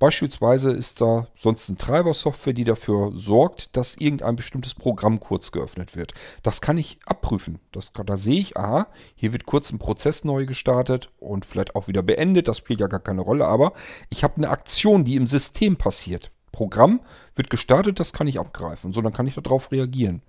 Beispielsweise 0.00 0.72
ist 0.72 1.00
da 1.00 1.28
sonst 1.36 1.68
eine 1.68 1.78
Treibersoftware, 1.78 2.52
die 2.52 2.64
dafür 2.64 3.12
sorgt, 3.14 3.76
dass 3.76 3.94
irgendein 3.94 4.34
bestimmtes 4.34 4.74
Programm 4.74 5.20
kurz 5.20 5.52
geöffnet 5.52 5.94
wird. 5.94 6.12
Das 6.42 6.60
kann 6.60 6.78
ich 6.78 6.98
abprüfen. 7.06 7.60
Das, 7.70 7.92
da 7.92 8.16
sehe 8.16 8.40
ich, 8.40 8.56
aha, 8.56 8.88
hier 9.14 9.32
wird 9.32 9.46
kurz 9.46 9.70
ein 9.70 9.78
Prozess 9.78 10.24
neu 10.24 10.46
gestartet 10.46 11.10
und 11.20 11.46
vielleicht 11.46 11.76
auch 11.76 11.86
wieder 11.86 12.02
beendet. 12.02 12.48
Das 12.48 12.58
spielt 12.58 12.80
ja 12.80 12.88
gar 12.88 12.98
keine 12.98 13.20
Rolle. 13.20 13.46
Aber 13.46 13.72
ich 14.08 14.24
habe 14.24 14.38
eine 14.38 14.48
Aktion, 14.48 15.04
die 15.04 15.14
im 15.14 15.28
System 15.28 15.76
passiert. 15.76 16.32
Programm 16.50 17.02
wird 17.36 17.50
gestartet, 17.50 18.00
das 18.00 18.12
kann 18.12 18.26
ich 18.26 18.40
abgreifen. 18.40 18.92
So, 18.92 19.00
dann 19.00 19.12
kann 19.12 19.28
ich 19.28 19.36
darauf 19.36 19.70
reagieren. 19.70 20.22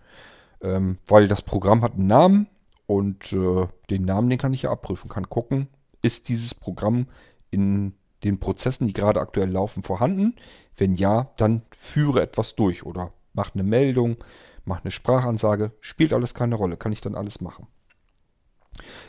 Ähm, 0.61 0.99
weil 1.07 1.27
das 1.27 1.41
Programm 1.41 1.81
hat 1.81 1.93
einen 1.93 2.05
Namen 2.05 2.47
und 2.91 3.31
äh, 3.31 3.67
den 3.89 4.03
Namen, 4.03 4.29
den 4.29 4.37
kann 4.37 4.53
ich 4.53 4.63
ja 4.63 4.71
abprüfen, 4.71 5.09
kann 5.09 5.29
gucken, 5.29 5.69
ist 6.01 6.27
dieses 6.27 6.53
Programm 6.53 7.07
in 7.49 7.93
den 8.25 8.37
Prozessen, 8.37 8.85
die 8.85 8.91
gerade 8.91 9.21
aktuell 9.21 9.49
laufen, 9.49 9.81
vorhanden? 9.81 10.35
Wenn 10.75 10.95
ja, 10.95 11.31
dann 11.37 11.61
führe 11.71 12.21
etwas 12.21 12.55
durch 12.55 12.85
oder 12.85 13.13
mach 13.31 13.53
eine 13.53 13.63
Meldung, 13.63 14.17
mach 14.65 14.81
eine 14.81 14.91
Sprachansage, 14.91 15.71
spielt 15.79 16.11
alles 16.11 16.33
keine 16.33 16.55
Rolle, 16.55 16.75
kann 16.75 16.91
ich 16.91 16.99
dann 16.99 17.15
alles 17.15 17.39
machen. 17.39 17.65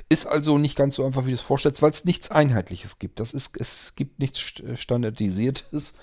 Ist 0.09 0.27
also 0.27 0.59
nicht 0.59 0.77
ganz 0.77 0.95
so 0.95 1.05
einfach, 1.05 1.25
wie 1.25 1.31
du 1.31 1.35
es 1.35 1.41
vorstellst, 1.41 1.83
weil 1.83 1.91
es 1.91 2.05
nichts 2.05 2.31
Einheitliches 2.31 3.01
gibt. 3.01 3.19
Das 3.19 3.35
ist, 3.35 3.57
es 3.59 3.97
gibt 3.97 4.21
nichts 4.21 4.39
Standardisiertes. 4.39 5.95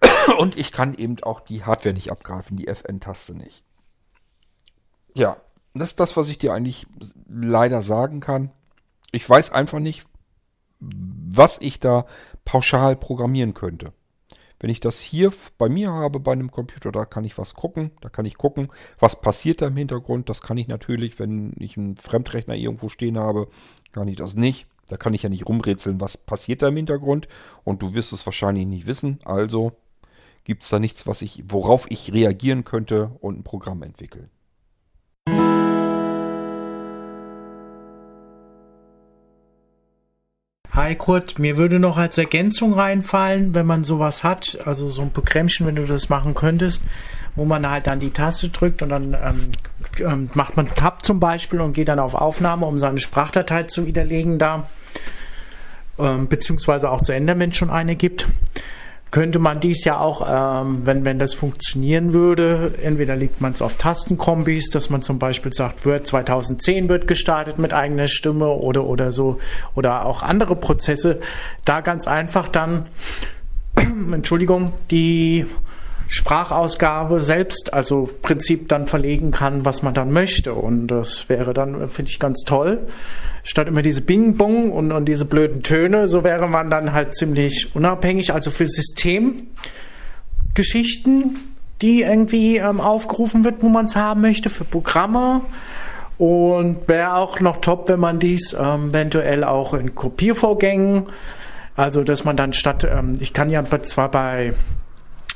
Und 0.38 0.56
ich 0.56 0.72
kann 0.72 0.92
eben 0.92 1.22
auch 1.22 1.38
die 1.38 1.62
Hardware 1.62 1.94
nicht 1.94 2.10
abgreifen, 2.10 2.56
die 2.56 2.66
FN-Taste 2.66 3.36
nicht. 3.36 3.62
Ja, 5.14 5.36
das 5.78 5.90
ist 5.90 6.00
das, 6.00 6.16
was 6.16 6.28
ich 6.28 6.38
dir 6.38 6.52
eigentlich 6.52 6.86
leider 7.28 7.82
sagen 7.82 8.20
kann. 8.20 8.50
Ich 9.12 9.28
weiß 9.28 9.52
einfach 9.52 9.78
nicht, 9.78 10.04
was 10.80 11.58
ich 11.60 11.80
da 11.80 12.06
pauschal 12.44 12.96
programmieren 12.96 13.54
könnte. 13.54 13.92
Wenn 14.58 14.70
ich 14.70 14.80
das 14.80 15.00
hier 15.00 15.32
bei 15.58 15.68
mir 15.68 15.92
habe, 15.92 16.18
bei 16.18 16.32
einem 16.32 16.50
Computer, 16.50 16.90
da 16.90 17.04
kann 17.04 17.24
ich 17.24 17.36
was 17.36 17.54
gucken. 17.54 17.90
Da 18.00 18.08
kann 18.08 18.24
ich 18.24 18.38
gucken, 18.38 18.68
was 18.98 19.20
passiert 19.20 19.60
da 19.60 19.66
im 19.66 19.76
Hintergrund. 19.76 20.28
Das 20.28 20.40
kann 20.40 20.56
ich 20.56 20.66
natürlich, 20.66 21.18
wenn 21.18 21.52
ich 21.58 21.76
einen 21.76 21.96
Fremdrechner 21.96 22.54
irgendwo 22.54 22.88
stehen 22.88 23.18
habe, 23.18 23.48
kann 23.92 24.08
ich 24.08 24.16
das 24.16 24.34
nicht. 24.34 24.66
Da 24.88 24.96
kann 24.96 25.14
ich 25.14 25.24
ja 25.24 25.28
nicht 25.28 25.46
rumrätseln, 25.46 26.00
was 26.00 26.16
passiert 26.16 26.62
da 26.62 26.68
im 26.68 26.76
Hintergrund. 26.76 27.28
Und 27.64 27.82
du 27.82 27.94
wirst 27.94 28.12
es 28.12 28.24
wahrscheinlich 28.24 28.66
nicht 28.66 28.86
wissen. 28.86 29.18
Also 29.24 29.72
gibt 30.44 30.62
es 30.62 30.70
da 30.70 30.78
nichts, 30.78 31.06
was 31.06 31.22
ich, 31.22 31.44
worauf 31.48 31.90
ich 31.90 32.12
reagieren 32.12 32.64
könnte 32.64 33.10
und 33.20 33.38
ein 33.38 33.44
Programm 33.44 33.82
entwickeln. 33.82 34.30
Hi 40.76 40.94
Kurt, 40.94 41.38
mir 41.38 41.56
würde 41.56 41.78
noch 41.78 41.96
als 41.96 42.18
Ergänzung 42.18 42.74
reinfallen, 42.74 43.54
wenn 43.54 43.64
man 43.64 43.82
sowas 43.82 44.22
hat, 44.22 44.58
also 44.66 44.90
so 44.90 45.00
ein 45.00 45.10
Programmchen, 45.10 45.66
wenn 45.66 45.74
du 45.74 45.86
das 45.86 46.10
machen 46.10 46.34
könntest, 46.34 46.82
wo 47.34 47.46
man 47.46 47.68
halt 47.68 47.86
dann 47.86 47.98
die 47.98 48.10
Taste 48.10 48.50
drückt 48.50 48.82
und 48.82 48.90
dann 48.90 49.14
ähm, 49.14 49.52
ähm, 50.00 50.30
macht 50.34 50.58
man 50.58 50.66
Tab 50.66 51.02
zum 51.02 51.18
Beispiel 51.18 51.62
und 51.62 51.72
geht 51.72 51.88
dann 51.88 51.98
auf 51.98 52.14
Aufnahme, 52.14 52.66
um 52.66 52.78
seine 52.78 53.00
Sprachdatei 53.00 53.62
zu 53.62 53.86
widerlegen 53.86 54.38
da, 54.38 54.68
ähm, 55.98 56.28
beziehungsweise 56.28 56.90
auch 56.90 57.00
zu 57.00 57.12
ändern, 57.12 57.38
wenn 57.38 57.50
es 57.50 57.56
schon 57.56 57.70
eine 57.70 57.96
gibt 57.96 58.28
könnte 59.16 59.38
man 59.38 59.60
dies 59.60 59.84
ja 59.84 59.98
auch, 59.98 60.26
ähm, 60.28 60.84
wenn, 60.84 61.06
wenn 61.06 61.18
das 61.18 61.32
funktionieren 61.32 62.12
würde, 62.12 62.74
entweder 62.82 63.16
legt 63.16 63.40
man 63.40 63.52
es 63.52 63.62
auf 63.62 63.78
Tastenkombis, 63.78 64.68
dass 64.68 64.90
man 64.90 65.00
zum 65.00 65.18
Beispiel 65.18 65.54
sagt, 65.54 65.86
Word 65.86 66.06
2010 66.06 66.90
wird 66.90 67.06
gestartet 67.06 67.58
mit 67.58 67.72
eigener 67.72 68.08
Stimme 68.08 68.48
oder, 68.48 68.84
oder 68.84 69.12
so, 69.12 69.38
oder 69.74 70.04
auch 70.04 70.22
andere 70.22 70.54
Prozesse, 70.54 71.18
da 71.64 71.80
ganz 71.80 72.06
einfach 72.06 72.48
dann, 72.48 72.88
Entschuldigung, 74.12 74.74
die 74.90 75.46
Sprachausgabe 76.08 77.20
selbst, 77.20 77.74
also 77.74 78.08
Prinzip 78.22 78.68
dann 78.68 78.86
verlegen 78.86 79.32
kann, 79.32 79.64
was 79.64 79.82
man 79.82 79.92
dann 79.92 80.12
möchte. 80.12 80.54
Und 80.54 80.86
das 80.86 81.28
wäre 81.28 81.52
dann, 81.52 81.88
finde 81.88 82.10
ich, 82.10 82.20
ganz 82.20 82.44
toll. 82.44 82.86
Statt 83.42 83.66
immer 83.68 83.82
diese 83.82 84.02
Bing-Bong 84.02 84.70
und, 84.72 84.92
und 84.92 85.06
diese 85.06 85.24
blöden 85.24 85.62
Töne, 85.62 86.08
so 86.08 86.24
wäre 86.24 86.48
man 86.48 86.70
dann 86.70 86.92
halt 86.92 87.14
ziemlich 87.14 87.74
unabhängig. 87.74 88.32
Also 88.32 88.50
für 88.50 88.66
Systemgeschichten, 88.66 91.36
die 91.82 92.02
irgendwie 92.02 92.58
ähm, 92.58 92.80
aufgerufen 92.80 93.44
wird, 93.44 93.62
wo 93.62 93.68
man 93.68 93.86
es 93.86 93.96
haben 93.96 94.20
möchte, 94.20 94.48
für 94.48 94.64
Programme. 94.64 95.40
Und 96.18 96.88
wäre 96.88 97.14
auch 97.14 97.40
noch 97.40 97.60
top, 97.60 97.88
wenn 97.88 98.00
man 98.00 98.18
dies 98.18 98.56
ähm, 98.58 98.88
eventuell 98.90 99.44
auch 99.44 99.74
in 99.74 99.94
Kopiervorgängen, 99.94 101.06
also 101.76 102.02
dass 102.04 102.24
man 102.24 102.38
dann 102.38 102.54
statt, 102.54 102.88
ähm, 102.90 103.18
ich 103.20 103.34
kann 103.34 103.50
ja 103.50 103.62
zwar 103.82 104.10
bei 104.10 104.54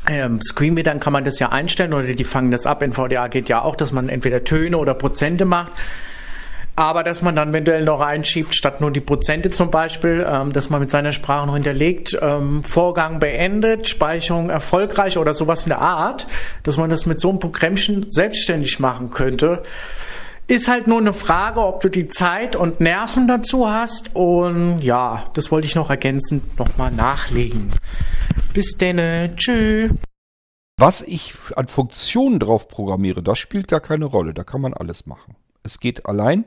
ähm, 0.08 0.40
Screenreadern 0.42 1.00
kann 1.00 1.12
man 1.12 1.24
das 1.24 1.38
ja 1.38 1.50
einstellen 1.50 1.92
oder 1.92 2.14
die 2.14 2.24
fangen 2.24 2.50
das 2.50 2.66
ab. 2.66 2.82
In 2.82 2.92
VDA 2.92 3.28
geht 3.28 3.48
ja 3.48 3.62
auch, 3.62 3.76
dass 3.76 3.92
man 3.92 4.08
entweder 4.08 4.44
Töne 4.44 4.78
oder 4.78 4.94
Prozente 4.94 5.44
macht. 5.44 5.72
Aber 6.76 7.02
dass 7.04 7.20
man 7.20 7.36
dann 7.36 7.50
eventuell 7.50 7.84
noch 7.84 8.00
einschiebt, 8.00 8.54
statt 8.54 8.80
nur 8.80 8.90
die 8.90 9.00
Prozente 9.00 9.50
zum 9.50 9.70
Beispiel, 9.70 10.26
ähm, 10.26 10.52
dass 10.52 10.70
man 10.70 10.80
mit 10.80 10.90
seiner 10.90 11.12
Sprache 11.12 11.46
noch 11.46 11.54
hinterlegt, 11.54 12.18
ähm, 12.22 12.64
Vorgang 12.64 13.20
beendet, 13.20 13.88
Speicherung 13.88 14.48
erfolgreich 14.48 15.18
oder 15.18 15.34
sowas 15.34 15.64
in 15.64 15.70
der 15.70 15.80
Art, 15.80 16.26
dass 16.62 16.78
man 16.78 16.88
das 16.88 17.04
mit 17.04 17.20
so 17.20 17.28
einem 17.28 17.38
Programmchen 17.38 18.06
selbstständig 18.08 18.80
machen 18.80 19.10
könnte. 19.10 19.62
Ist 20.46 20.68
halt 20.68 20.86
nur 20.86 20.98
eine 20.98 21.12
Frage, 21.12 21.60
ob 21.60 21.80
du 21.80 21.88
die 21.88 22.08
Zeit 22.08 22.56
und 22.56 22.80
Nerven 22.80 23.28
dazu 23.28 23.68
hast. 23.68 24.16
Und 24.16 24.80
ja, 24.80 25.24
das 25.34 25.52
wollte 25.52 25.66
ich 25.66 25.74
noch 25.74 25.90
ergänzend 25.90 26.58
nochmal 26.58 26.90
nachlegen. 26.90 27.70
Bis 28.52 28.76
denne. 28.76 29.32
Tschüss. 29.36 29.92
Was 30.76 31.02
ich 31.02 31.34
an 31.54 31.68
Funktionen 31.68 32.40
drauf 32.40 32.66
programmiere, 32.66 33.22
das 33.22 33.38
spielt 33.38 33.68
gar 33.68 33.80
keine 33.80 34.06
Rolle. 34.06 34.34
Da 34.34 34.42
kann 34.42 34.60
man 34.60 34.74
alles 34.74 35.06
machen. 35.06 35.36
Es 35.62 35.78
geht 35.78 36.06
allein. 36.06 36.46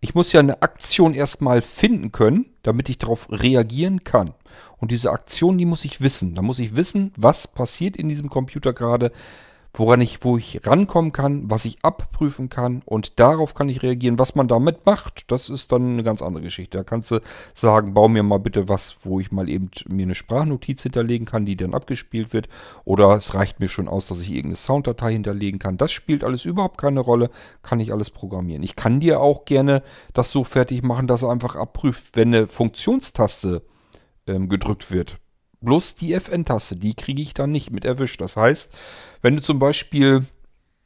Ich 0.00 0.14
muss 0.14 0.32
ja 0.32 0.40
eine 0.40 0.62
Aktion 0.62 1.14
erstmal 1.14 1.62
finden 1.62 2.10
können, 2.10 2.46
damit 2.62 2.88
ich 2.88 2.98
darauf 2.98 3.30
reagieren 3.30 4.02
kann. 4.02 4.34
Und 4.78 4.90
diese 4.90 5.10
Aktion, 5.10 5.56
die 5.56 5.66
muss 5.66 5.84
ich 5.84 6.00
wissen. 6.00 6.34
Da 6.34 6.42
muss 6.42 6.58
ich 6.58 6.74
wissen, 6.74 7.12
was 7.16 7.48
passiert 7.48 7.96
in 7.96 8.08
diesem 8.08 8.28
Computer 8.28 8.72
gerade, 8.72 9.12
woran 9.76 10.00
ich, 10.00 10.24
wo 10.24 10.38
ich 10.38 10.66
rankommen 10.66 11.12
kann, 11.12 11.50
was 11.50 11.66
ich 11.66 11.78
abprüfen 11.82 12.48
kann 12.48 12.82
und 12.86 13.20
darauf 13.20 13.54
kann 13.54 13.68
ich 13.68 13.82
reagieren. 13.82 14.18
Was 14.18 14.34
man 14.34 14.48
damit 14.48 14.86
macht, 14.86 15.30
das 15.30 15.50
ist 15.50 15.70
dann 15.70 15.92
eine 15.92 16.02
ganz 16.02 16.22
andere 16.22 16.42
Geschichte. 16.42 16.78
Da 16.78 16.84
kannst 16.84 17.10
du 17.10 17.20
sagen, 17.54 17.94
bau 17.94 18.08
mir 18.08 18.22
mal 18.22 18.38
bitte 18.38 18.68
was, 18.68 18.96
wo 19.02 19.20
ich 19.20 19.30
mal 19.30 19.48
eben 19.48 19.70
mir 19.88 20.04
eine 20.04 20.14
Sprachnotiz 20.14 20.82
hinterlegen 20.82 21.26
kann, 21.26 21.44
die 21.44 21.56
dann 21.56 21.74
abgespielt 21.74 22.32
wird. 22.32 22.48
Oder 22.84 23.14
es 23.14 23.34
reicht 23.34 23.60
mir 23.60 23.68
schon 23.68 23.88
aus, 23.88 24.06
dass 24.06 24.22
ich 24.22 24.30
irgendeine 24.30 24.56
Sounddatei 24.56 25.12
hinterlegen 25.12 25.58
kann. 25.58 25.76
Das 25.76 25.92
spielt 25.92 26.24
alles 26.24 26.46
überhaupt 26.46 26.78
keine 26.78 27.00
Rolle, 27.00 27.30
kann 27.62 27.80
ich 27.80 27.92
alles 27.92 28.10
programmieren. 28.10 28.62
Ich 28.62 28.76
kann 28.76 29.00
dir 29.00 29.20
auch 29.20 29.44
gerne 29.44 29.82
das 30.14 30.30
so 30.32 30.42
fertig 30.42 30.82
machen, 30.82 31.06
dass 31.06 31.22
er 31.22 31.30
einfach 31.30 31.54
abprüft, 31.54 32.16
wenn 32.16 32.34
eine 32.34 32.46
Funktionstaste 32.46 33.62
ähm, 34.26 34.48
gedrückt 34.48 34.90
wird 34.90 35.18
Bloß 35.60 35.96
die 35.96 36.12
FN-Taste, 36.12 36.76
die 36.76 36.94
kriege 36.94 37.22
ich 37.22 37.34
dann 37.34 37.50
nicht 37.50 37.70
mit 37.70 37.84
erwischt. 37.84 38.20
Das 38.20 38.36
heißt, 38.36 38.70
wenn 39.22 39.36
du 39.36 39.42
zum 39.42 39.58
Beispiel 39.58 40.26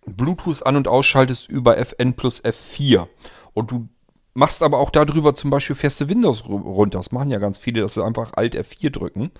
Bluetooth 0.07 0.65
an- 0.65 0.77
und 0.77 0.89
ausschaltest 0.89 1.49
über 1.49 1.77
FN 1.79 2.15
plus 2.15 2.43
F4 2.43 3.07
und 3.53 3.71
du 3.71 3.89
machst 4.35 4.63
aber 4.63 4.79
auch 4.79 4.91
darüber 4.91 5.35
zum 5.35 5.51
Beispiel 5.51 5.77
feste 5.77 6.09
Windows 6.09 6.49
runter, 6.49 6.99
das 6.99 7.13
machen 7.13 7.31
ja 7.31 7.39
ganz 7.39 7.59
viele, 7.59 7.83
dass 7.83 7.95
sie 7.95 8.05
einfach 8.05 8.33
Alt 8.35 8.57
F4 8.57 8.91
drücken 8.91 9.31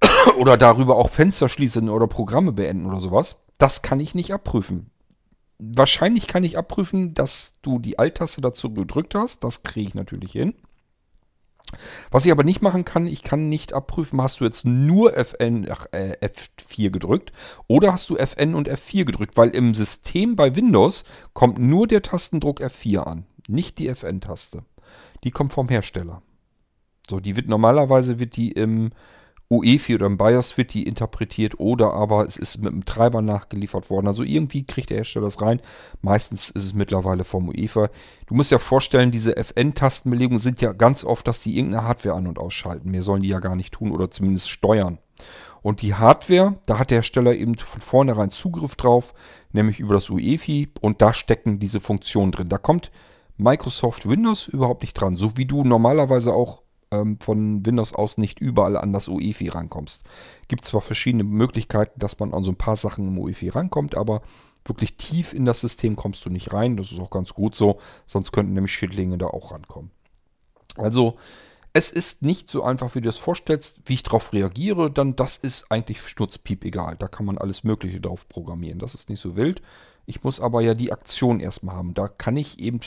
oder 0.38 0.56
darüber 0.56 0.96
auch 0.96 1.10
Fenster 1.10 1.48
schließen 1.48 1.88
oder 1.88 2.06
Programme 2.06 2.52
beenden 2.52 2.86
oder 2.86 3.00
sowas, 3.00 3.44
das 3.58 3.82
kann 3.82 4.00
ich 4.00 4.14
nicht 4.14 4.32
abprüfen. 4.32 4.90
Wahrscheinlich 5.58 6.26
kann 6.26 6.42
ich 6.42 6.58
abprüfen, 6.58 7.14
dass 7.14 7.54
du 7.62 7.78
die 7.78 7.98
Alt-Taste 7.98 8.40
dazu 8.40 8.74
gedrückt 8.74 9.14
hast. 9.14 9.44
Das 9.44 9.62
kriege 9.62 9.86
ich 9.86 9.94
natürlich 9.94 10.32
hin. 10.32 10.54
Was 12.10 12.26
ich 12.26 12.32
aber 12.32 12.44
nicht 12.44 12.62
machen 12.62 12.84
kann, 12.84 13.06
ich 13.06 13.22
kann 13.22 13.48
nicht 13.48 13.72
abprüfen, 13.72 14.20
hast 14.20 14.40
du 14.40 14.44
jetzt 14.44 14.64
nur 14.64 15.16
FN, 15.16 15.66
ach, 15.70 15.86
äh, 15.92 16.16
F4 16.20 16.90
gedrückt 16.90 17.32
oder 17.66 17.92
hast 17.92 18.10
du 18.10 18.16
FN 18.16 18.54
und 18.54 18.68
F4 18.68 19.04
gedrückt, 19.04 19.36
weil 19.36 19.50
im 19.50 19.74
System 19.74 20.36
bei 20.36 20.54
Windows 20.54 21.04
kommt 21.32 21.58
nur 21.58 21.86
der 21.86 22.02
Tastendruck 22.02 22.60
F4 22.60 22.98
an, 23.00 23.26
nicht 23.48 23.78
die 23.78 23.88
FN-Taste. 23.88 24.64
Die 25.24 25.30
kommt 25.30 25.52
vom 25.52 25.68
Hersteller. 25.68 26.22
So, 27.08 27.20
die 27.20 27.36
wird 27.36 27.48
normalerweise 27.48 28.18
wird 28.18 28.36
die 28.36 28.52
im 28.52 28.90
UEFI 29.52 29.96
oder 29.96 30.06
im 30.06 30.16
BIOS 30.16 30.56
wird 30.56 30.72
die 30.72 30.84
interpretiert 30.84 31.60
oder 31.60 31.92
aber 31.92 32.24
es 32.24 32.38
ist 32.38 32.62
mit 32.62 32.72
dem 32.72 32.86
Treiber 32.86 33.20
nachgeliefert 33.20 33.90
worden. 33.90 34.06
Also 34.06 34.22
irgendwie 34.22 34.64
kriegt 34.64 34.88
der 34.88 34.98
Hersteller 34.98 35.26
das 35.26 35.42
rein. 35.42 35.60
Meistens 36.00 36.48
ist 36.48 36.64
es 36.64 36.74
mittlerweile 36.74 37.24
vom 37.24 37.50
UEFA. 37.50 37.90
Du 38.26 38.34
musst 38.34 38.50
ja 38.50 38.58
vorstellen, 38.58 39.10
diese 39.10 39.36
FN-Tastenbelegungen 39.36 40.40
sind 40.40 40.62
ja 40.62 40.72
ganz 40.72 41.04
oft, 41.04 41.28
dass 41.28 41.40
die 41.40 41.58
irgendeine 41.58 41.86
Hardware 41.86 42.16
an- 42.16 42.26
und 42.26 42.38
ausschalten. 42.38 42.90
Mehr 42.90 43.02
sollen 43.02 43.22
die 43.22 43.28
ja 43.28 43.40
gar 43.40 43.54
nicht 43.54 43.74
tun 43.74 43.92
oder 43.92 44.10
zumindest 44.10 44.48
steuern. 44.48 44.98
Und 45.60 45.82
die 45.82 45.94
Hardware, 45.94 46.54
da 46.66 46.78
hat 46.78 46.90
der 46.90 46.98
Hersteller 46.98 47.34
eben 47.34 47.56
von 47.56 47.80
vornherein 47.82 48.30
Zugriff 48.30 48.74
drauf, 48.74 49.12
nämlich 49.52 49.80
über 49.80 49.94
das 49.94 50.08
UEFI 50.08 50.70
und 50.80 51.02
da 51.02 51.12
stecken 51.12 51.58
diese 51.58 51.80
Funktionen 51.80 52.32
drin. 52.32 52.48
Da 52.48 52.58
kommt 52.58 52.90
Microsoft 53.36 54.08
Windows 54.08 54.48
überhaupt 54.48 54.82
nicht 54.82 54.94
dran, 54.94 55.16
so 55.16 55.36
wie 55.36 55.46
du 55.46 55.62
normalerweise 55.62 56.32
auch 56.32 56.61
ähm, 56.92 57.18
von 57.18 57.66
Windows 57.66 57.94
aus 57.94 58.18
nicht 58.18 58.38
überall 58.40 58.76
an 58.76 58.92
das 58.92 59.08
UEFI 59.08 59.48
rankommst. 59.48 60.04
Gibt 60.46 60.64
zwar 60.64 60.82
verschiedene 60.82 61.24
Möglichkeiten, 61.24 61.98
dass 61.98 62.18
man 62.20 62.32
an 62.34 62.44
so 62.44 62.52
ein 62.52 62.56
paar 62.56 62.76
Sachen 62.76 63.08
im 63.08 63.18
UEFI 63.18 63.48
rankommt, 63.48 63.96
aber 63.96 64.22
wirklich 64.64 64.96
tief 64.96 65.32
in 65.32 65.44
das 65.44 65.60
System 65.60 65.96
kommst 65.96 66.24
du 66.24 66.30
nicht 66.30 66.52
rein. 66.52 66.76
Das 66.76 66.92
ist 66.92 67.00
auch 67.00 67.10
ganz 67.10 67.34
gut 67.34 67.56
so, 67.56 67.78
sonst 68.06 68.32
könnten 68.32 68.52
nämlich 68.52 68.72
Schädlinge 68.72 69.18
da 69.18 69.26
auch 69.26 69.50
rankommen. 69.50 69.90
Also 70.76 71.16
es 71.72 71.90
ist 71.90 72.22
nicht 72.22 72.50
so 72.50 72.62
einfach, 72.62 72.94
wie 72.94 73.00
du 73.00 73.08
es 73.08 73.16
vorstellst, 73.16 73.80
wie 73.86 73.94
ich 73.94 74.02
darauf 74.02 74.32
reagiere, 74.32 74.90
dann 74.90 75.16
das 75.16 75.36
ist 75.36 75.72
eigentlich 75.72 76.06
schnurzpiep 76.06 76.64
egal. 76.64 76.96
Da 76.98 77.08
kann 77.08 77.24
man 77.24 77.38
alles 77.38 77.64
Mögliche 77.64 78.00
drauf 78.00 78.28
programmieren. 78.28 78.78
Das 78.78 78.94
ist 78.94 79.08
nicht 79.08 79.20
so 79.20 79.36
wild. 79.36 79.62
Ich 80.04 80.22
muss 80.22 80.40
aber 80.40 80.60
ja 80.60 80.74
die 80.74 80.92
Aktion 80.92 81.40
erstmal 81.40 81.76
haben. 81.76 81.94
Da 81.94 82.08
kann 82.08 82.36
ich 82.36 82.60
eben 82.60 82.80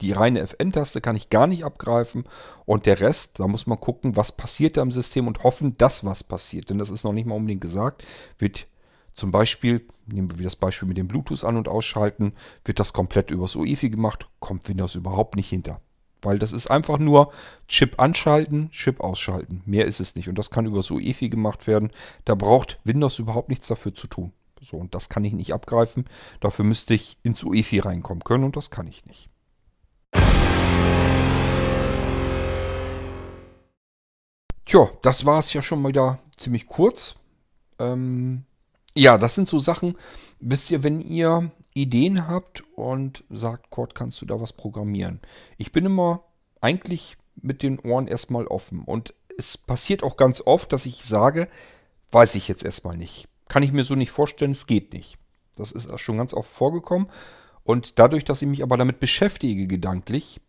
die 0.00 0.12
reine 0.12 0.40
FN-Taste 0.40 1.00
kann 1.00 1.16
ich 1.16 1.30
gar 1.30 1.46
nicht 1.46 1.64
abgreifen 1.64 2.24
und 2.64 2.86
der 2.86 3.00
Rest, 3.00 3.40
da 3.40 3.48
muss 3.48 3.66
man 3.66 3.80
gucken, 3.80 4.16
was 4.16 4.32
passiert 4.32 4.76
da 4.76 4.82
im 4.82 4.92
System 4.92 5.26
und 5.26 5.42
hoffen, 5.42 5.76
dass 5.76 6.04
was 6.04 6.22
passiert. 6.22 6.70
Denn 6.70 6.78
das 6.78 6.90
ist 6.90 7.04
noch 7.04 7.12
nicht 7.12 7.26
mal 7.26 7.34
unbedingt 7.34 7.60
gesagt, 7.60 8.04
wird 8.38 8.68
zum 9.14 9.32
Beispiel, 9.32 9.84
nehmen 10.06 10.38
wir 10.38 10.44
das 10.44 10.54
Beispiel 10.54 10.86
mit 10.86 10.96
dem 10.96 11.08
Bluetooth 11.08 11.42
an- 11.42 11.56
und 11.56 11.68
ausschalten, 11.68 12.34
wird 12.64 12.78
das 12.78 12.92
komplett 12.92 13.32
übers 13.32 13.56
UEFI 13.56 13.90
gemacht, 13.90 14.28
kommt 14.38 14.68
Windows 14.68 14.94
überhaupt 14.94 15.34
nicht 15.34 15.48
hinter. 15.48 15.80
Weil 16.22 16.38
das 16.38 16.52
ist 16.52 16.68
einfach 16.68 16.98
nur 16.98 17.32
Chip 17.68 18.00
anschalten, 18.00 18.70
Chip 18.70 19.00
ausschalten. 19.00 19.62
Mehr 19.66 19.86
ist 19.86 20.00
es 20.00 20.14
nicht. 20.16 20.28
Und 20.28 20.38
das 20.38 20.50
kann 20.50 20.66
übers 20.66 20.90
UEFI 20.90 21.28
gemacht 21.28 21.66
werden. 21.66 21.90
Da 22.24 22.34
braucht 22.34 22.80
Windows 22.84 23.18
überhaupt 23.18 23.48
nichts 23.48 23.68
dafür 23.68 23.94
zu 23.94 24.06
tun. 24.06 24.32
So, 24.60 24.76
und 24.76 24.94
das 24.94 25.08
kann 25.08 25.24
ich 25.24 25.32
nicht 25.32 25.52
abgreifen. 25.52 26.06
Dafür 26.40 26.64
müsste 26.64 26.94
ich 26.94 27.18
ins 27.22 27.44
UEFI 27.44 27.80
reinkommen 27.80 28.24
können 28.24 28.44
und 28.44 28.56
das 28.56 28.70
kann 28.70 28.88
ich 28.88 29.06
nicht. 29.06 29.30
Tja, 34.68 34.90
das 35.00 35.24
war 35.24 35.38
es 35.38 35.54
ja 35.54 35.62
schon 35.62 35.80
mal 35.80 35.88
wieder 35.88 36.18
ziemlich 36.36 36.66
kurz. 36.66 37.14
Ähm, 37.78 38.44
ja, 38.94 39.16
das 39.16 39.34
sind 39.34 39.48
so 39.48 39.58
Sachen, 39.58 39.96
wisst 40.40 40.70
ihr, 40.70 40.82
wenn 40.82 41.00
ihr 41.00 41.50
Ideen 41.72 42.28
habt 42.28 42.64
und 42.76 43.24
sagt, 43.30 43.70
Cord, 43.70 43.94
kannst 43.94 44.20
du 44.20 44.26
da 44.26 44.38
was 44.42 44.52
programmieren? 44.52 45.20
Ich 45.56 45.72
bin 45.72 45.86
immer 45.86 46.22
eigentlich 46.60 47.16
mit 47.34 47.62
den 47.62 47.78
Ohren 47.78 48.08
erstmal 48.08 48.46
offen. 48.46 48.82
Und 48.84 49.14
es 49.38 49.56
passiert 49.56 50.02
auch 50.02 50.18
ganz 50.18 50.42
oft, 50.44 50.70
dass 50.70 50.84
ich 50.84 51.02
sage, 51.02 51.48
weiß 52.12 52.34
ich 52.34 52.46
jetzt 52.46 52.64
erstmal 52.64 52.98
nicht. 52.98 53.26
Kann 53.48 53.62
ich 53.62 53.72
mir 53.72 53.84
so 53.84 53.94
nicht 53.94 54.10
vorstellen, 54.10 54.50
es 54.50 54.66
geht 54.66 54.92
nicht. 54.92 55.16
Das 55.56 55.72
ist 55.72 55.98
schon 55.98 56.18
ganz 56.18 56.34
oft 56.34 56.50
vorgekommen. 56.50 57.08
Und 57.64 57.98
dadurch, 57.98 58.24
dass 58.24 58.42
ich 58.42 58.48
mich 58.48 58.62
aber 58.62 58.76
damit 58.76 59.00
beschäftige 59.00 59.66
gedanklich, 59.66 60.42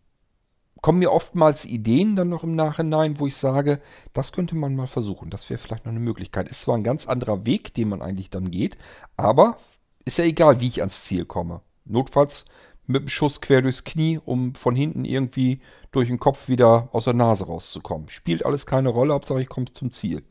kommen 0.80 0.98
mir 0.98 1.12
oftmals 1.12 1.64
Ideen 1.64 2.16
dann 2.16 2.28
noch 2.28 2.44
im 2.44 2.54
Nachhinein, 2.56 3.18
wo 3.18 3.26
ich 3.26 3.36
sage, 3.36 3.80
das 4.12 4.32
könnte 4.32 4.56
man 4.56 4.74
mal 4.74 4.86
versuchen. 4.86 5.30
Das 5.30 5.48
wäre 5.50 5.58
vielleicht 5.58 5.84
noch 5.84 5.92
eine 5.92 6.00
Möglichkeit. 6.00 6.48
Ist 6.48 6.62
zwar 6.62 6.76
ein 6.76 6.84
ganz 6.84 7.06
anderer 7.06 7.44
Weg, 7.46 7.74
den 7.74 7.88
man 7.88 8.02
eigentlich 8.02 8.30
dann 8.30 8.50
geht, 8.50 8.76
aber 9.16 9.58
ist 10.04 10.18
ja 10.18 10.24
egal, 10.24 10.60
wie 10.60 10.68
ich 10.68 10.80
ans 10.80 11.04
Ziel 11.04 11.24
komme. 11.24 11.60
Notfalls 11.84 12.44
mit 12.86 13.02
dem 13.02 13.08
Schuss 13.08 13.40
quer 13.40 13.62
durchs 13.62 13.84
Knie, 13.84 14.18
um 14.24 14.54
von 14.54 14.74
hinten 14.74 15.04
irgendwie 15.04 15.60
durch 15.92 16.08
den 16.08 16.18
Kopf 16.18 16.48
wieder 16.48 16.88
aus 16.92 17.04
der 17.04 17.14
Nase 17.14 17.46
rauszukommen. 17.46 18.08
Spielt 18.08 18.44
alles 18.44 18.66
keine 18.66 18.88
Rolle, 18.88 19.14
Hauptsache 19.14 19.42
ich 19.42 19.48
komme 19.48 19.72
zum 19.72 19.92
Ziel. 19.92 20.24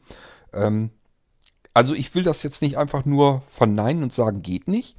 Ähm, 0.54 0.92
also 1.74 1.94
ich 1.94 2.14
will 2.16 2.24
das 2.24 2.44
jetzt 2.44 2.62
nicht 2.62 2.78
einfach 2.78 3.06
nur 3.06 3.44
verneinen 3.48 4.04
und 4.04 4.14
sagen, 4.14 4.42
geht 4.42 4.68
nicht. 4.68 4.98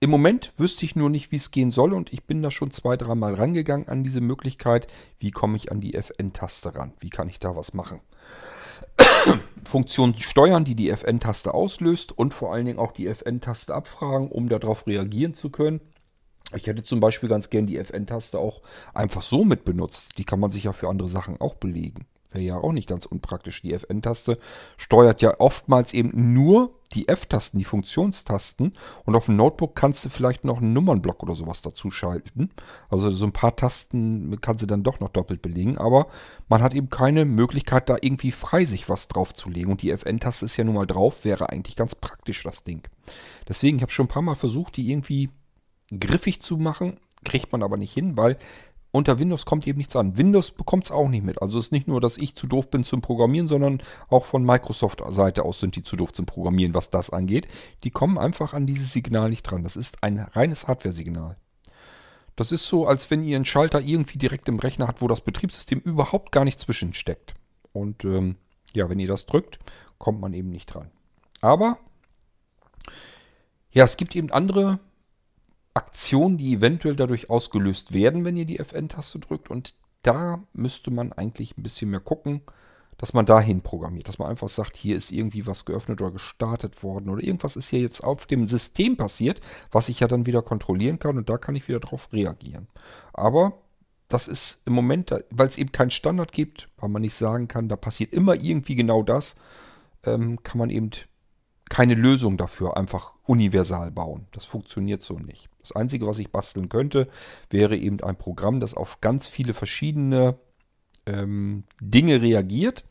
Im 0.00 0.10
Moment 0.10 0.52
wüsste 0.56 0.84
ich 0.84 0.94
nur 0.94 1.10
nicht, 1.10 1.32
wie 1.32 1.36
es 1.36 1.50
gehen 1.50 1.72
soll 1.72 1.92
und 1.92 2.12
ich 2.12 2.24
bin 2.24 2.40
da 2.40 2.52
schon 2.52 2.70
zwei, 2.70 2.96
dreimal 2.96 3.34
rangegangen 3.34 3.88
an 3.88 4.04
diese 4.04 4.20
Möglichkeit. 4.20 4.86
Wie 5.18 5.32
komme 5.32 5.56
ich 5.56 5.72
an 5.72 5.80
die 5.80 5.94
FN-Taste 5.94 6.76
ran? 6.76 6.92
Wie 7.00 7.10
kann 7.10 7.28
ich 7.28 7.40
da 7.40 7.56
was 7.56 7.74
machen? 7.74 8.00
Funktionen 9.64 10.16
steuern, 10.16 10.64
die 10.64 10.76
die 10.76 10.90
FN-Taste 10.90 11.52
auslöst 11.52 12.16
und 12.16 12.32
vor 12.32 12.52
allen 12.52 12.66
Dingen 12.66 12.78
auch 12.78 12.92
die 12.92 13.08
FN-Taste 13.08 13.74
abfragen, 13.74 14.30
um 14.30 14.48
darauf 14.48 14.86
reagieren 14.86 15.34
zu 15.34 15.50
können. 15.50 15.80
Ich 16.54 16.68
hätte 16.68 16.84
zum 16.84 17.00
Beispiel 17.00 17.28
ganz 17.28 17.50
gern 17.50 17.66
die 17.66 17.78
FN-Taste 17.78 18.38
auch 18.38 18.62
einfach 18.94 19.22
so 19.22 19.44
mit 19.44 19.64
benutzt. 19.64 20.16
Die 20.18 20.24
kann 20.24 20.38
man 20.38 20.52
sich 20.52 20.64
ja 20.64 20.72
für 20.72 20.88
andere 20.88 21.08
Sachen 21.08 21.40
auch 21.40 21.54
belegen. 21.54 22.06
Wäre 22.30 22.44
ja 22.44 22.56
auch 22.58 22.72
nicht 22.72 22.88
ganz 22.88 23.06
unpraktisch. 23.06 23.62
Die 23.62 23.72
FN-Taste 23.72 24.38
steuert 24.76 25.22
ja 25.22 25.40
oftmals 25.40 25.94
eben 25.94 26.34
nur 26.34 26.74
die 26.92 27.08
F-Tasten, 27.08 27.58
die 27.58 27.64
Funktionstasten. 27.64 28.74
Und 29.04 29.14
auf 29.14 29.26
dem 29.26 29.36
Notebook 29.36 29.74
kannst 29.74 30.04
du 30.04 30.10
vielleicht 30.10 30.44
noch 30.44 30.58
einen 30.58 30.74
Nummernblock 30.74 31.22
oder 31.22 31.34
sowas 31.34 31.62
dazu 31.62 31.90
schalten. 31.90 32.50
Also 32.90 33.10
so 33.10 33.24
ein 33.24 33.32
paar 33.32 33.56
Tasten 33.56 34.38
kannst 34.42 34.62
du 34.62 34.66
dann 34.66 34.82
doch 34.82 35.00
noch 35.00 35.08
doppelt 35.08 35.40
belegen. 35.40 35.78
Aber 35.78 36.08
man 36.48 36.62
hat 36.62 36.74
eben 36.74 36.90
keine 36.90 37.24
Möglichkeit, 37.24 37.88
da 37.88 37.96
irgendwie 38.00 38.32
frei 38.32 38.66
sich 38.66 38.90
was 38.90 39.08
drauf 39.08 39.32
zu 39.32 39.48
legen. 39.48 39.70
Und 39.70 39.80
die 39.80 39.90
FN-Taste 39.90 40.44
ist 40.44 40.56
ja 40.58 40.64
nun 40.64 40.74
mal 40.74 40.86
drauf, 40.86 41.24
wäre 41.24 41.48
eigentlich 41.48 41.76
ganz 41.76 41.94
praktisch 41.94 42.42
das 42.42 42.62
Ding. 42.62 42.82
Deswegen, 43.48 43.78
ich 43.78 43.82
habe 43.82 43.92
schon 43.92 44.04
ein 44.04 44.10
paar 44.10 44.22
Mal 44.22 44.34
versucht, 44.34 44.76
die 44.76 44.90
irgendwie 44.90 45.30
griffig 45.98 46.42
zu 46.42 46.58
machen. 46.58 47.00
Kriegt 47.24 47.52
man 47.52 47.62
aber 47.62 47.78
nicht 47.78 47.92
hin, 47.92 48.16
weil 48.16 48.36
unter 48.90 49.18
Windows 49.18 49.44
kommt 49.44 49.66
eben 49.66 49.78
nichts 49.78 49.96
an. 49.96 50.16
Windows 50.16 50.50
bekommt 50.50 50.84
es 50.84 50.90
auch 50.90 51.08
nicht 51.08 51.24
mit. 51.24 51.42
Also 51.42 51.58
es 51.58 51.66
ist 51.66 51.72
nicht 51.72 51.88
nur, 51.88 52.00
dass 52.00 52.16
ich 52.16 52.34
zu 52.34 52.46
doof 52.46 52.70
bin 52.70 52.84
zum 52.84 53.02
Programmieren, 53.02 53.48
sondern 53.48 53.82
auch 54.08 54.24
von 54.24 54.44
Microsoft-Seite 54.44 55.44
aus 55.44 55.60
sind 55.60 55.76
die 55.76 55.82
zu 55.82 55.96
doof 55.96 56.12
zum 56.12 56.26
Programmieren, 56.26 56.74
was 56.74 56.90
das 56.90 57.10
angeht. 57.10 57.48
Die 57.84 57.90
kommen 57.90 58.16
einfach 58.16 58.54
an 58.54 58.66
dieses 58.66 58.92
Signal 58.92 59.28
nicht 59.28 59.42
dran. 59.42 59.62
Das 59.62 59.76
ist 59.76 60.02
ein 60.02 60.18
reines 60.18 60.68
Hardware-Signal. 60.68 61.36
Das 62.34 62.52
ist 62.52 62.66
so, 62.66 62.86
als 62.86 63.10
wenn 63.10 63.24
ihr 63.24 63.36
einen 63.36 63.44
Schalter 63.44 63.80
irgendwie 63.80 64.16
direkt 64.16 64.48
im 64.48 64.60
Rechner 64.60 64.86
habt, 64.86 65.02
wo 65.02 65.08
das 65.08 65.20
Betriebssystem 65.20 65.80
überhaupt 65.80 66.32
gar 66.32 66.44
nicht 66.44 66.60
zwischensteckt. 66.60 67.34
Und 67.72 68.04
ähm, 68.04 68.36
ja, 68.74 68.88
wenn 68.88 69.00
ihr 69.00 69.08
das 69.08 69.26
drückt, 69.26 69.58
kommt 69.98 70.20
man 70.20 70.32
eben 70.32 70.50
nicht 70.50 70.66
dran. 70.66 70.90
Aber 71.40 71.78
ja, 73.70 73.84
es 73.84 73.96
gibt 73.96 74.16
eben 74.16 74.30
andere 74.30 74.78
Aktionen, 75.74 76.38
die 76.38 76.54
eventuell 76.54 76.96
dadurch 76.96 77.30
ausgelöst 77.30 77.92
werden, 77.92 78.24
wenn 78.24 78.36
ihr 78.36 78.46
die 78.46 78.58
FN-Taste 78.58 79.18
drückt. 79.20 79.50
Und 79.50 79.74
da 80.02 80.42
müsste 80.52 80.90
man 80.90 81.12
eigentlich 81.12 81.56
ein 81.56 81.62
bisschen 81.62 81.90
mehr 81.90 82.00
gucken, 82.00 82.42
dass 82.98 83.14
man 83.14 83.26
dahin 83.26 83.62
programmiert. 83.62 84.08
Dass 84.08 84.18
man 84.18 84.28
einfach 84.28 84.48
sagt, 84.48 84.76
hier 84.76 84.96
ist 84.96 85.12
irgendwie 85.12 85.46
was 85.46 85.64
geöffnet 85.64 86.00
oder 86.02 86.10
gestartet 86.10 86.82
worden 86.82 87.08
oder 87.08 87.22
irgendwas 87.22 87.56
ist 87.56 87.68
hier 87.68 87.80
jetzt 87.80 88.02
auf 88.02 88.26
dem 88.26 88.46
System 88.46 88.96
passiert, 88.96 89.40
was 89.70 89.88
ich 89.88 90.00
ja 90.00 90.08
dann 90.08 90.26
wieder 90.26 90.42
kontrollieren 90.42 90.98
kann 90.98 91.16
und 91.16 91.30
da 91.30 91.38
kann 91.38 91.56
ich 91.56 91.68
wieder 91.68 91.80
drauf 91.80 92.12
reagieren. 92.12 92.66
Aber 93.12 93.54
das 94.08 94.26
ist 94.26 94.62
im 94.64 94.72
Moment, 94.72 95.14
weil 95.30 95.46
es 95.46 95.58
eben 95.58 95.70
keinen 95.70 95.90
Standard 95.90 96.32
gibt, 96.32 96.68
weil 96.78 96.88
man 96.88 97.02
nicht 97.02 97.14
sagen 97.14 97.46
kann, 97.46 97.68
da 97.68 97.76
passiert 97.76 98.12
immer 98.12 98.34
irgendwie 98.34 98.74
genau 98.74 99.02
das, 99.02 99.36
ähm, 100.04 100.42
kann 100.42 100.58
man 100.58 100.70
eben 100.70 100.90
keine 101.68 101.94
Lösung 101.94 102.36
dafür 102.38 102.76
einfach 102.76 103.14
universal 103.26 103.90
bauen. 103.90 104.26
Das 104.32 104.46
funktioniert 104.46 105.02
so 105.02 105.18
nicht. 105.18 105.50
Das 105.68 105.76
Einzige, 105.76 106.06
was 106.06 106.18
ich 106.18 106.32
basteln 106.32 106.68
könnte, 106.70 107.08
wäre 107.50 107.76
eben 107.76 108.00
ein 108.00 108.16
Programm, 108.16 108.60
das 108.60 108.72
auf 108.74 109.00
ganz 109.00 109.26
viele 109.26 109.52
verschiedene 109.52 110.38
ähm, 111.04 111.64
Dinge 111.80 112.22
reagiert, 112.22 112.84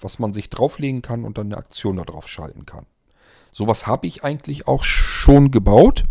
was 0.00 0.18
man 0.18 0.32
sich 0.32 0.48
drauflegen 0.48 1.02
kann 1.02 1.24
und 1.24 1.36
dann 1.36 1.48
eine 1.48 1.58
Aktion 1.58 1.96
darauf 1.96 2.26
schalten 2.26 2.64
kann. 2.64 2.86
Sowas 3.52 3.86
habe 3.86 4.06
ich 4.06 4.24
eigentlich 4.24 4.66
auch 4.66 4.82
schon 4.82 5.50
gebaut. 5.50 6.04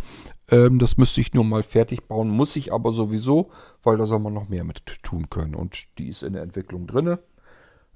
Ähm, 0.50 0.78
das 0.78 0.98
müsste 0.98 1.22
ich 1.22 1.34
nur 1.34 1.44
mal 1.44 1.64
fertig 1.64 2.08
bauen, 2.08 2.30
muss 2.30 2.56
ich 2.56 2.72
aber 2.72 2.92
sowieso, 2.92 3.50
weil 3.82 3.98
da 3.98 4.06
soll 4.06 4.20
man 4.20 4.34
noch 4.34 4.50
mehr 4.50 4.64
mit 4.64 4.84
tun 5.02 5.30
können. 5.32 5.56
Und 5.56 5.86
die 5.98 6.10
ist 6.10 6.22
in 6.22 6.34
der 6.34 6.44
Entwicklung 6.44 6.86
drinne. 6.86 7.20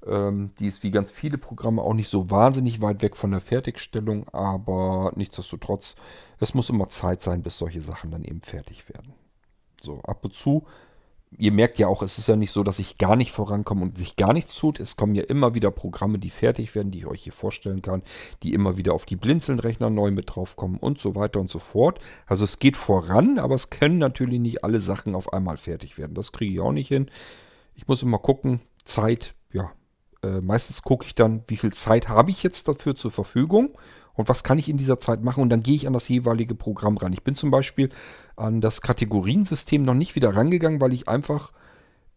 Ähm, 0.06 0.50
die 0.58 0.66
ist 0.66 0.82
wie 0.82 0.90
ganz 0.90 1.10
viele 1.10 1.38
Programme 1.38 1.82
auch 1.82 1.94
nicht 1.94 2.08
so 2.08 2.30
wahnsinnig 2.30 2.80
weit 2.80 3.02
weg 3.02 3.16
von 3.16 3.30
der 3.30 3.40
Fertigstellung, 3.40 4.28
aber 4.28 5.12
nichtsdestotrotz, 5.16 5.96
es 6.38 6.54
muss 6.54 6.70
immer 6.70 6.88
Zeit 6.88 7.22
sein, 7.22 7.42
bis 7.42 7.58
solche 7.58 7.82
Sachen 7.82 8.10
dann 8.10 8.24
eben 8.24 8.40
fertig 8.40 8.88
werden. 8.88 9.12
So, 9.82 10.00
ab 10.02 10.24
und 10.24 10.34
zu, 10.34 10.66
ihr 11.36 11.52
merkt 11.52 11.78
ja 11.78 11.86
auch, 11.86 12.02
es 12.02 12.18
ist 12.18 12.28
ja 12.28 12.36
nicht 12.36 12.50
so, 12.50 12.62
dass 12.62 12.78
ich 12.78 12.98
gar 12.98 13.16
nicht 13.16 13.32
vorankomme 13.32 13.82
und 13.82 13.98
sich 13.98 14.16
gar 14.16 14.32
nichts 14.32 14.56
tut. 14.56 14.80
Es 14.80 14.96
kommen 14.96 15.14
ja 15.14 15.22
immer 15.22 15.54
wieder 15.54 15.70
Programme, 15.70 16.18
die 16.18 16.30
fertig 16.30 16.74
werden, 16.74 16.90
die 16.90 16.98
ich 16.98 17.06
euch 17.06 17.22
hier 17.22 17.32
vorstellen 17.32 17.82
kann, 17.82 18.02
die 18.42 18.52
immer 18.52 18.76
wieder 18.76 18.94
auf 18.94 19.06
die 19.06 19.16
Blinzelnrechner 19.16 19.90
neu 19.90 20.10
mit 20.10 20.34
draufkommen 20.34 20.78
und 20.78 21.00
so 21.00 21.14
weiter 21.14 21.40
und 21.40 21.50
so 21.50 21.58
fort. 21.58 22.00
Also 22.26 22.44
es 22.44 22.58
geht 22.58 22.76
voran, 22.76 23.38
aber 23.38 23.54
es 23.54 23.70
können 23.70 23.98
natürlich 23.98 24.40
nicht 24.40 24.64
alle 24.64 24.80
Sachen 24.80 25.14
auf 25.14 25.32
einmal 25.32 25.56
fertig 25.56 25.98
werden. 25.98 26.14
Das 26.14 26.32
kriege 26.32 26.54
ich 26.54 26.60
auch 26.60 26.72
nicht 26.72 26.88
hin. 26.88 27.10
Ich 27.74 27.86
muss 27.86 28.02
immer 28.02 28.18
gucken, 28.18 28.60
Zeit, 28.84 29.34
äh, 30.22 30.40
meistens 30.40 30.82
gucke 30.82 31.06
ich 31.06 31.14
dann, 31.14 31.42
wie 31.46 31.56
viel 31.56 31.72
Zeit 31.72 32.08
habe 32.08 32.30
ich 32.30 32.42
jetzt 32.42 32.68
dafür 32.68 32.94
zur 32.94 33.10
Verfügung 33.10 33.76
und 34.14 34.28
was 34.28 34.44
kann 34.44 34.58
ich 34.58 34.68
in 34.68 34.76
dieser 34.76 35.00
Zeit 35.00 35.22
machen 35.22 35.42
und 35.42 35.50
dann 35.50 35.60
gehe 35.60 35.74
ich 35.74 35.86
an 35.86 35.92
das 35.92 36.08
jeweilige 36.08 36.54
Programm 36.54 36.96
ran. 36.96 37.12
Ich 37.12 37.22
bin 37.22 37.34
zum 37.34 37.50
Beispiel 37.50 37.90
an 38.36 38.60
das 38.60 38.82
Kategoriensystem 38.82 39.82
noch 39.82 39.94
nicht 39.94 40.14
wieder 40.14 40.34
rangegangen, 40.34 40.80
weil 40.80 40.92
ich 40.92 41.08
einfach 41.08 41.52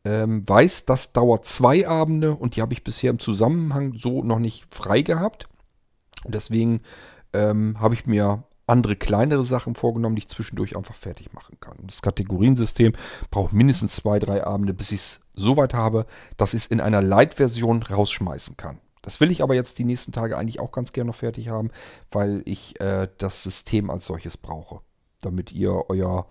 ähm, 0.05 0.47
weiß, 0.47 0.85
das 0.85 1.13
dauert 1.13 1.45
zwei 1.45 1.87
Abende 1.87 2.35
und 2.35 2.55
die 2.55 2.61
habe 2.61 2.73
ich 2.73 2.83
bisher 2.83 3.09
im 3.09 3.19
Zusammenhang 3.19 3.93
so 3.97 4.23
noch 4.23 4.39
nicht 4.39 4.73
frei 4.73 5.01
gehabt. 5.01 5.47
Und 6.25 6.35
deswegen 6.35 6.81
ähm, 7.31 7.79
habe 7.79 7.93
ich 7.93 8.05
mir 8.05 8.43
andere 8.67 8.95
kleinere 8.95 9.43
Sachen 9.43 9.75
vorgenommen, 9.75 10.15
die 10.15 10.21
ich 10.21 10.29
zwischendurch 10.29 10.77
einfach 10.77 10.95
fertig 10.95 11.33
machen 11.33 11.57
kann. 11.59 11.77
Das 11.83 12.01
Kategoriensystem 12.01 12.93
braucht 13.29 13.53
mindestens 13.53 13.95
zwei, 13.95 14.19
drei 14.19 14.45
Abende, 14.45 14.73
bis 14.73 14.91
ich 14.91 14.99
es 14.99 15.19
so 15.33 15.57
weit 15.57 15.73
habe, 15.73 16.05
dass 16.37 16.53
ich 16.53 16.63
es 16.63 16.67
in 16.67 16.81
einer 16.81 17.01
Light-Version 17.01 17.83
rausschmeißen 17.83 18.57
kann. 18.57 18.79
Das 19.01 19.19
will 19.19 19.31
ich 19.31 19.43
aber 19.43 19.53
jetzt 19.53 19.79
die 19.79 19.83
nächsten 19.83 20.11
Tage 20.11 20.37
eigentlich 20.37 20.59
auch 20.59 20.71
ganz 20.71 20.93
gerne 20.93 21.09
noch 21.09 21.15
fertig 21.15 21.49
haben, 21.49 21.71
weil 22.11 22.41
ich 22.45 22.79
äh, 22.79 23.09
das 23.17 23.43
System 23.43 23.89
als 23.89 24.05
solches 24.05 24.37
brauche, 24.37 24.79
damit 25.21 25.51
ihr 25.51 25.89
euer 25.89 26.25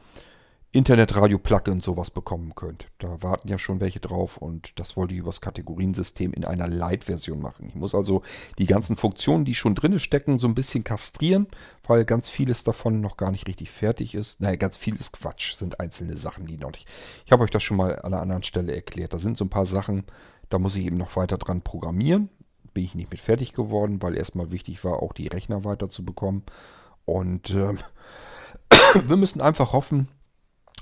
Internetradio-Plugin 0.74 1.80
sowas 1.80 2.10
bekommen 2.10 2.54
könnt. 2.54 2.88
Da 2.96 3.22
warten 3.22 3.48
ja 3.48 3.58
schon 3.58 3.80
welche 3.80 4.00
drauf 4.00 4.38
und 4.38 4.78
das 4.80 4.96
wollte 4.96 5.12
ich 5.12 5.20
übers 5.20 5.42
Kategoriensystem 5.42 6.32
in 6.32 6.46
einer 6.46 6.66
Light-Version 6.66 7.42
machen. 7.42 7.68
Ich 7.68 7.74
muss 7.74 7.94
also 7.94 8.22
die 8.58 8.64
ganzen 8.64 8.96
Funktionen, 8.96 9.44
die 9.44 9.54
schon 9.54 9.74
drin 9.74 10.00
stecken, 10.00 10.38
so 10.38 10.48
ein 10.48 10.54
bisschen 10.54 10.82
kastrieren, 10.82 11.46
weil 11.86 12.06
ganz 12.06 12.30
vieles 12.30 12.64
davon 12.64 13.02
noch 13.02 13.18
gar 13.18 13.30
nicht 13.30 13.46
richtig 13.48 13.70
fertig 13.70 14.14
ist. 14.14 14.40
Naja, 14.40 14.56
ganz 14.56 14.78
viel 14.78 14.96
ist 14.96 15.12
Quatsch, 15.12 15.56
sind 15.56 15.78
einzelne 15.78 16.16
Sachen, 16.16 16.46
die 16.46 16.56
noch 16.56 16.72
nicht. 16.72 16.88
Ich 17.26 17.32
habe 17.32 17.44
euch 17.44 17.50
das 17.50 17.62
schon 17.62 17.76
mal 17.76 17.96
an 17.96 18.14
einer 18.14 18.22
anderen 18.22 18.42
Stelle 18.42 18.74
erklärt. 18.74 19.12
Da 19.12 19.18
sind 19.18 19.36
so 19.36 19.44
ein 19.44 19.50
paar 19.50 19.66
Sachen, 19.66 20.04
da 20.48 20.58
muss 20.58 20.76
ich 20.76 20.86
eben 20.86 20.96
noch 20.96 21.16
weiter 21.16 21.36
dran 21.36 21.60
programmieren. 21.60 22.30
Bin 22.72 22.84
ich 22.84 22.94
nicht 22.94 23.10
mit 23.10 23.20
fertig 23.20 23.52
geworden, 23.52 24.00
weil 24.00 24.16
erstmal 24.16 24.50
wichtig 24.50 24.82
war, 24.84 25.02
auch 25.02 25.12
die 25.12 25.28
Rechner 25.28 25.64
weiter 25.66 25.90
zu 25.90 26.02
bekommen. 26.02 26.44
Und 27.04 27.50
äh, 27.50 27.74
wir 29.06 29.16
müssen 29.18 29.42
einfach 29.42 29.74
hoffen, 29.74 30.08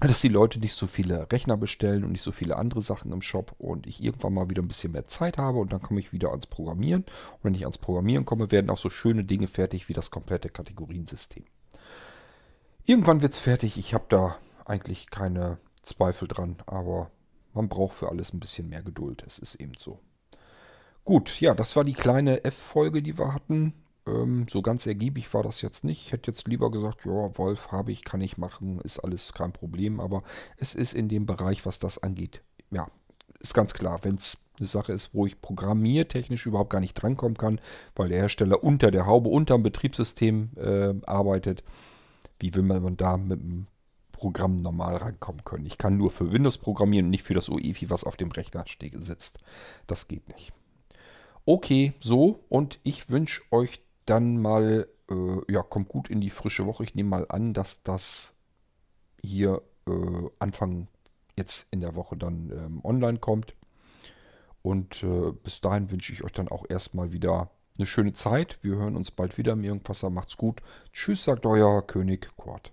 dass 0.09 0.21
die 0.21 0.29
Leute 0.29 0.59
nicht 0.61 0.75
so 0.75 0.87
viele 0.87 1.31
Rechner 1.31 1.57
bestellen 1.57 2.05
und 2.05 2.13
nicht 2.13 2.23
so 2.23 2.33
viele 2.33 2.57
andere 2.57 2.81
Sachen 2.81 3.13
im 3.13 3.21
Shop 3.21 3.55
und 3.59 3.87
ich 3.87 4.03
irgendwann 4.03 4.35
mal 4.35 4.49
wieder 4.49 4.63
ein 4.63 4.69
bisschen 4.69 4.93
mehr 4.93 5.07
Zeit 5.07 5.37
habe 5.37 5.59
und 5.59 5.73
dann 5.73 5.83
komme 5.83 6.01
ich 6.01 6.13
wieder 6.13 6.31
ans 6.31 6.47
Programmieren. 6.47 7.03
Und 7.03 7.45
wenn 7.45 7.55
ich 7.55 7.65
ans 7.65 7.79
Programmieren 7.79 8.25
komme, 8.25 8.51
werden 8.51 8.71
auch 8.71 8.79
so 8.79 8.89
schöne 8.89 9.25
Dinge 9.25 9.47
fertig 9.47 9.89
wie 9.89 9.93
das 9.93 10.11
komplette 10.11 10.49
Kategoriensystem. 10.49 11.45
Irgendwann 12.85 13.23
wird 13.23 13.35
es 13.35 13.39
fertig. 13.39 13.77
Ich 13.77 13.93
habe 13.93 14.07
da 14.09 14.37
eigentlich 14.65 15.11
keine 15.11 15.59
Zweifel 15.83 16.29
dran, 16.29 16.57
aber 16.67 17.11
man 17.53 17.69
braucht 17.69 17.95
für 17.95 18.09
alles 18.09 18.33
ein 18.33 18.41
bisschen 18.41 18.69
mehr 18.69 18.83
Geduld. 18.83 19.23
Es 19.27 19.39
ist 19.39 19.57
eben 19.57 19.75
so. 19.79 19.99
Gut, 21.05 21.41
ja, 21.41 21.55
das 21.55 21.77
war 21.77 21.85
die 21.85 21.95
kleine 21.95 22.45
F-Folge, 22.45 23.03
die 23.03 23.19
wir 23.19 23.35
hatten. 23.35 23.75
Ähm, 24.07 24.47
so 24.49 24.63
ganz 24.63 24.87
ergiebig 24.87 25.33
war 25.35 25.43
das 25.43 25.63
jetzt 25.63 25.85
nicht. 25.85 26.07
Ich 26.07 26.13
hätte 26.13 26.31
jetzt 26.31 26.49
lieber 26.49 26.71
gesagt, 26.71 27.05
ja, 27.05 27.37
Wolf 27.39 27.73
habe 27.73 27.93
ich, 27.93 28.05
kann 28.05 28.21
ich 28.21 28.39
machen, 28.39 28.81
ist 28.81 28.99
alles 28.99 29.33
kein 29.33 29.53
Problem. 29.53 30.01
Aber 30.01 30.23
es 30.57 30.75
ist 30.75 30.95
in 30.95 31.09
dem 31.09 31.27
Bereich, 31.27 31.67
was 31.67 31.79
das 31.79 32.03
angeht, 32.03 32.43
ja, 32.71 32.89
ist 33.41 33.55
ganz 33.55 33.75
klar, 33.75 34.01
wenn 34.03 34.17
es 34.17 34.39
eine 34.59 34.67
Sache 34.67 34.93
ist, 34.93 35.15
wo 35.15 35.27
ich 35.27 35.41
programmiertechnisch 35.41 36.47
überhaupt 36.47 36.71
gar 36.71 36.81
nicht 36.81 36.95
drankommen 36.95 37.37
kann, 37.37 37.61
weil 37.97 38.11
der 38.11 38.19
Hersteller 38.19 38.63
unter 38.63 38.91
der 38.91 39.07
Haube, 39.07 39.31
unter 39.31 39.57
dem 39.57 39.63
Betriebssystem 39.63 40.51
äh, 40.57 40.95
arbeitet, 41.07 41.65
wie 42.39 42.55
will 42.55 42.63
man 42.63 42.97
da 42.97 43.17
mit 43.17 43.41
dem 43.41 43.67
Programm 44.13 44.57
normal 44.57 44.97
rankommen 44.97 45.45
können? 45.45 45.67
Ich 45.67 45.79
kann 45.79 45.97
nur 45.97 46.11
für 46.11 46.31
Windows 46.31 46.59
programmieren 46.59 47.07
und 47.07 47.11
nicht 47.11 47.23
für 47.23 47.35
das 47.35 47.49
UEFI, 47.49 47.89
was 47.91 48.05
auf 48.05 48.17
dem 48.17 48.31
Rechner 48.31 48.65
sitzt. 48.99 49.39
Das 49.87 50.09
geht 50.09 50.29
nicht. 50.29 50.53
Okay, 51.47 51.95
so 52.01 52.45
und 52.49 52.79
ich 52.83 53.09
wünsche 53.09 53.43
euch 53.51 53.81
dann 54.11 54.40
mal, 54.40 54.88
äh, 55.11 55.53
ja, 55.53 55.62
kommt 55.62 55.88
gut 55.88 56.11
in 56.11 56.20
die 56.20 56.31
frische 56.31 56.66
Woche. 56.66 56.83
Ich 56.83 56.94
nehme 56.94 57.11
mal 57.11 57.27
an, 57.29 57.55
dass 57.55 57.83
das 57.83 58.35
hier 59.23 59.62
äh, 59.87 60.29
Anfang 60.38 60.88
jetzt 61.37 61.68
in 61.70 61.81
der 61.81 61.94
Woche 61.94 62.16
dann 62.16 62.51
ähm, 62.51 62.81
online 62.85 63.18
kommt. 63.18 63.55
Und 64.62 65.03
äh, 65.03 65.33
bis 65.33 65.61
dahin 65.61 65.90
wünsche 65.90 66.12
ich 66.12 66.25
euch 66.25 66.33
dann 66.33 66.49
auch 66.49 66.64
erstmal 66.68 67.12
wieder 67.12 67.51
eine 67.79 67.87
schöne 67.87 68.12
Zeit. 68.12 68.59
Wir 68.62 68.77
hören 68.77 68.96
uns 68.96 69.11
bald 69.11 69.38
wieder 69.38 69.53
im 69.53 69.64
Irgendwasser. 69.64 70.11
Macht's 70.11 70.37
gut. 70.37 70.61
Tschüss, 70.92 71.25
sagt 71.25 71.46
euer 71.46 71.87
König 71.87 72.31
Kurt. 72.37 72.73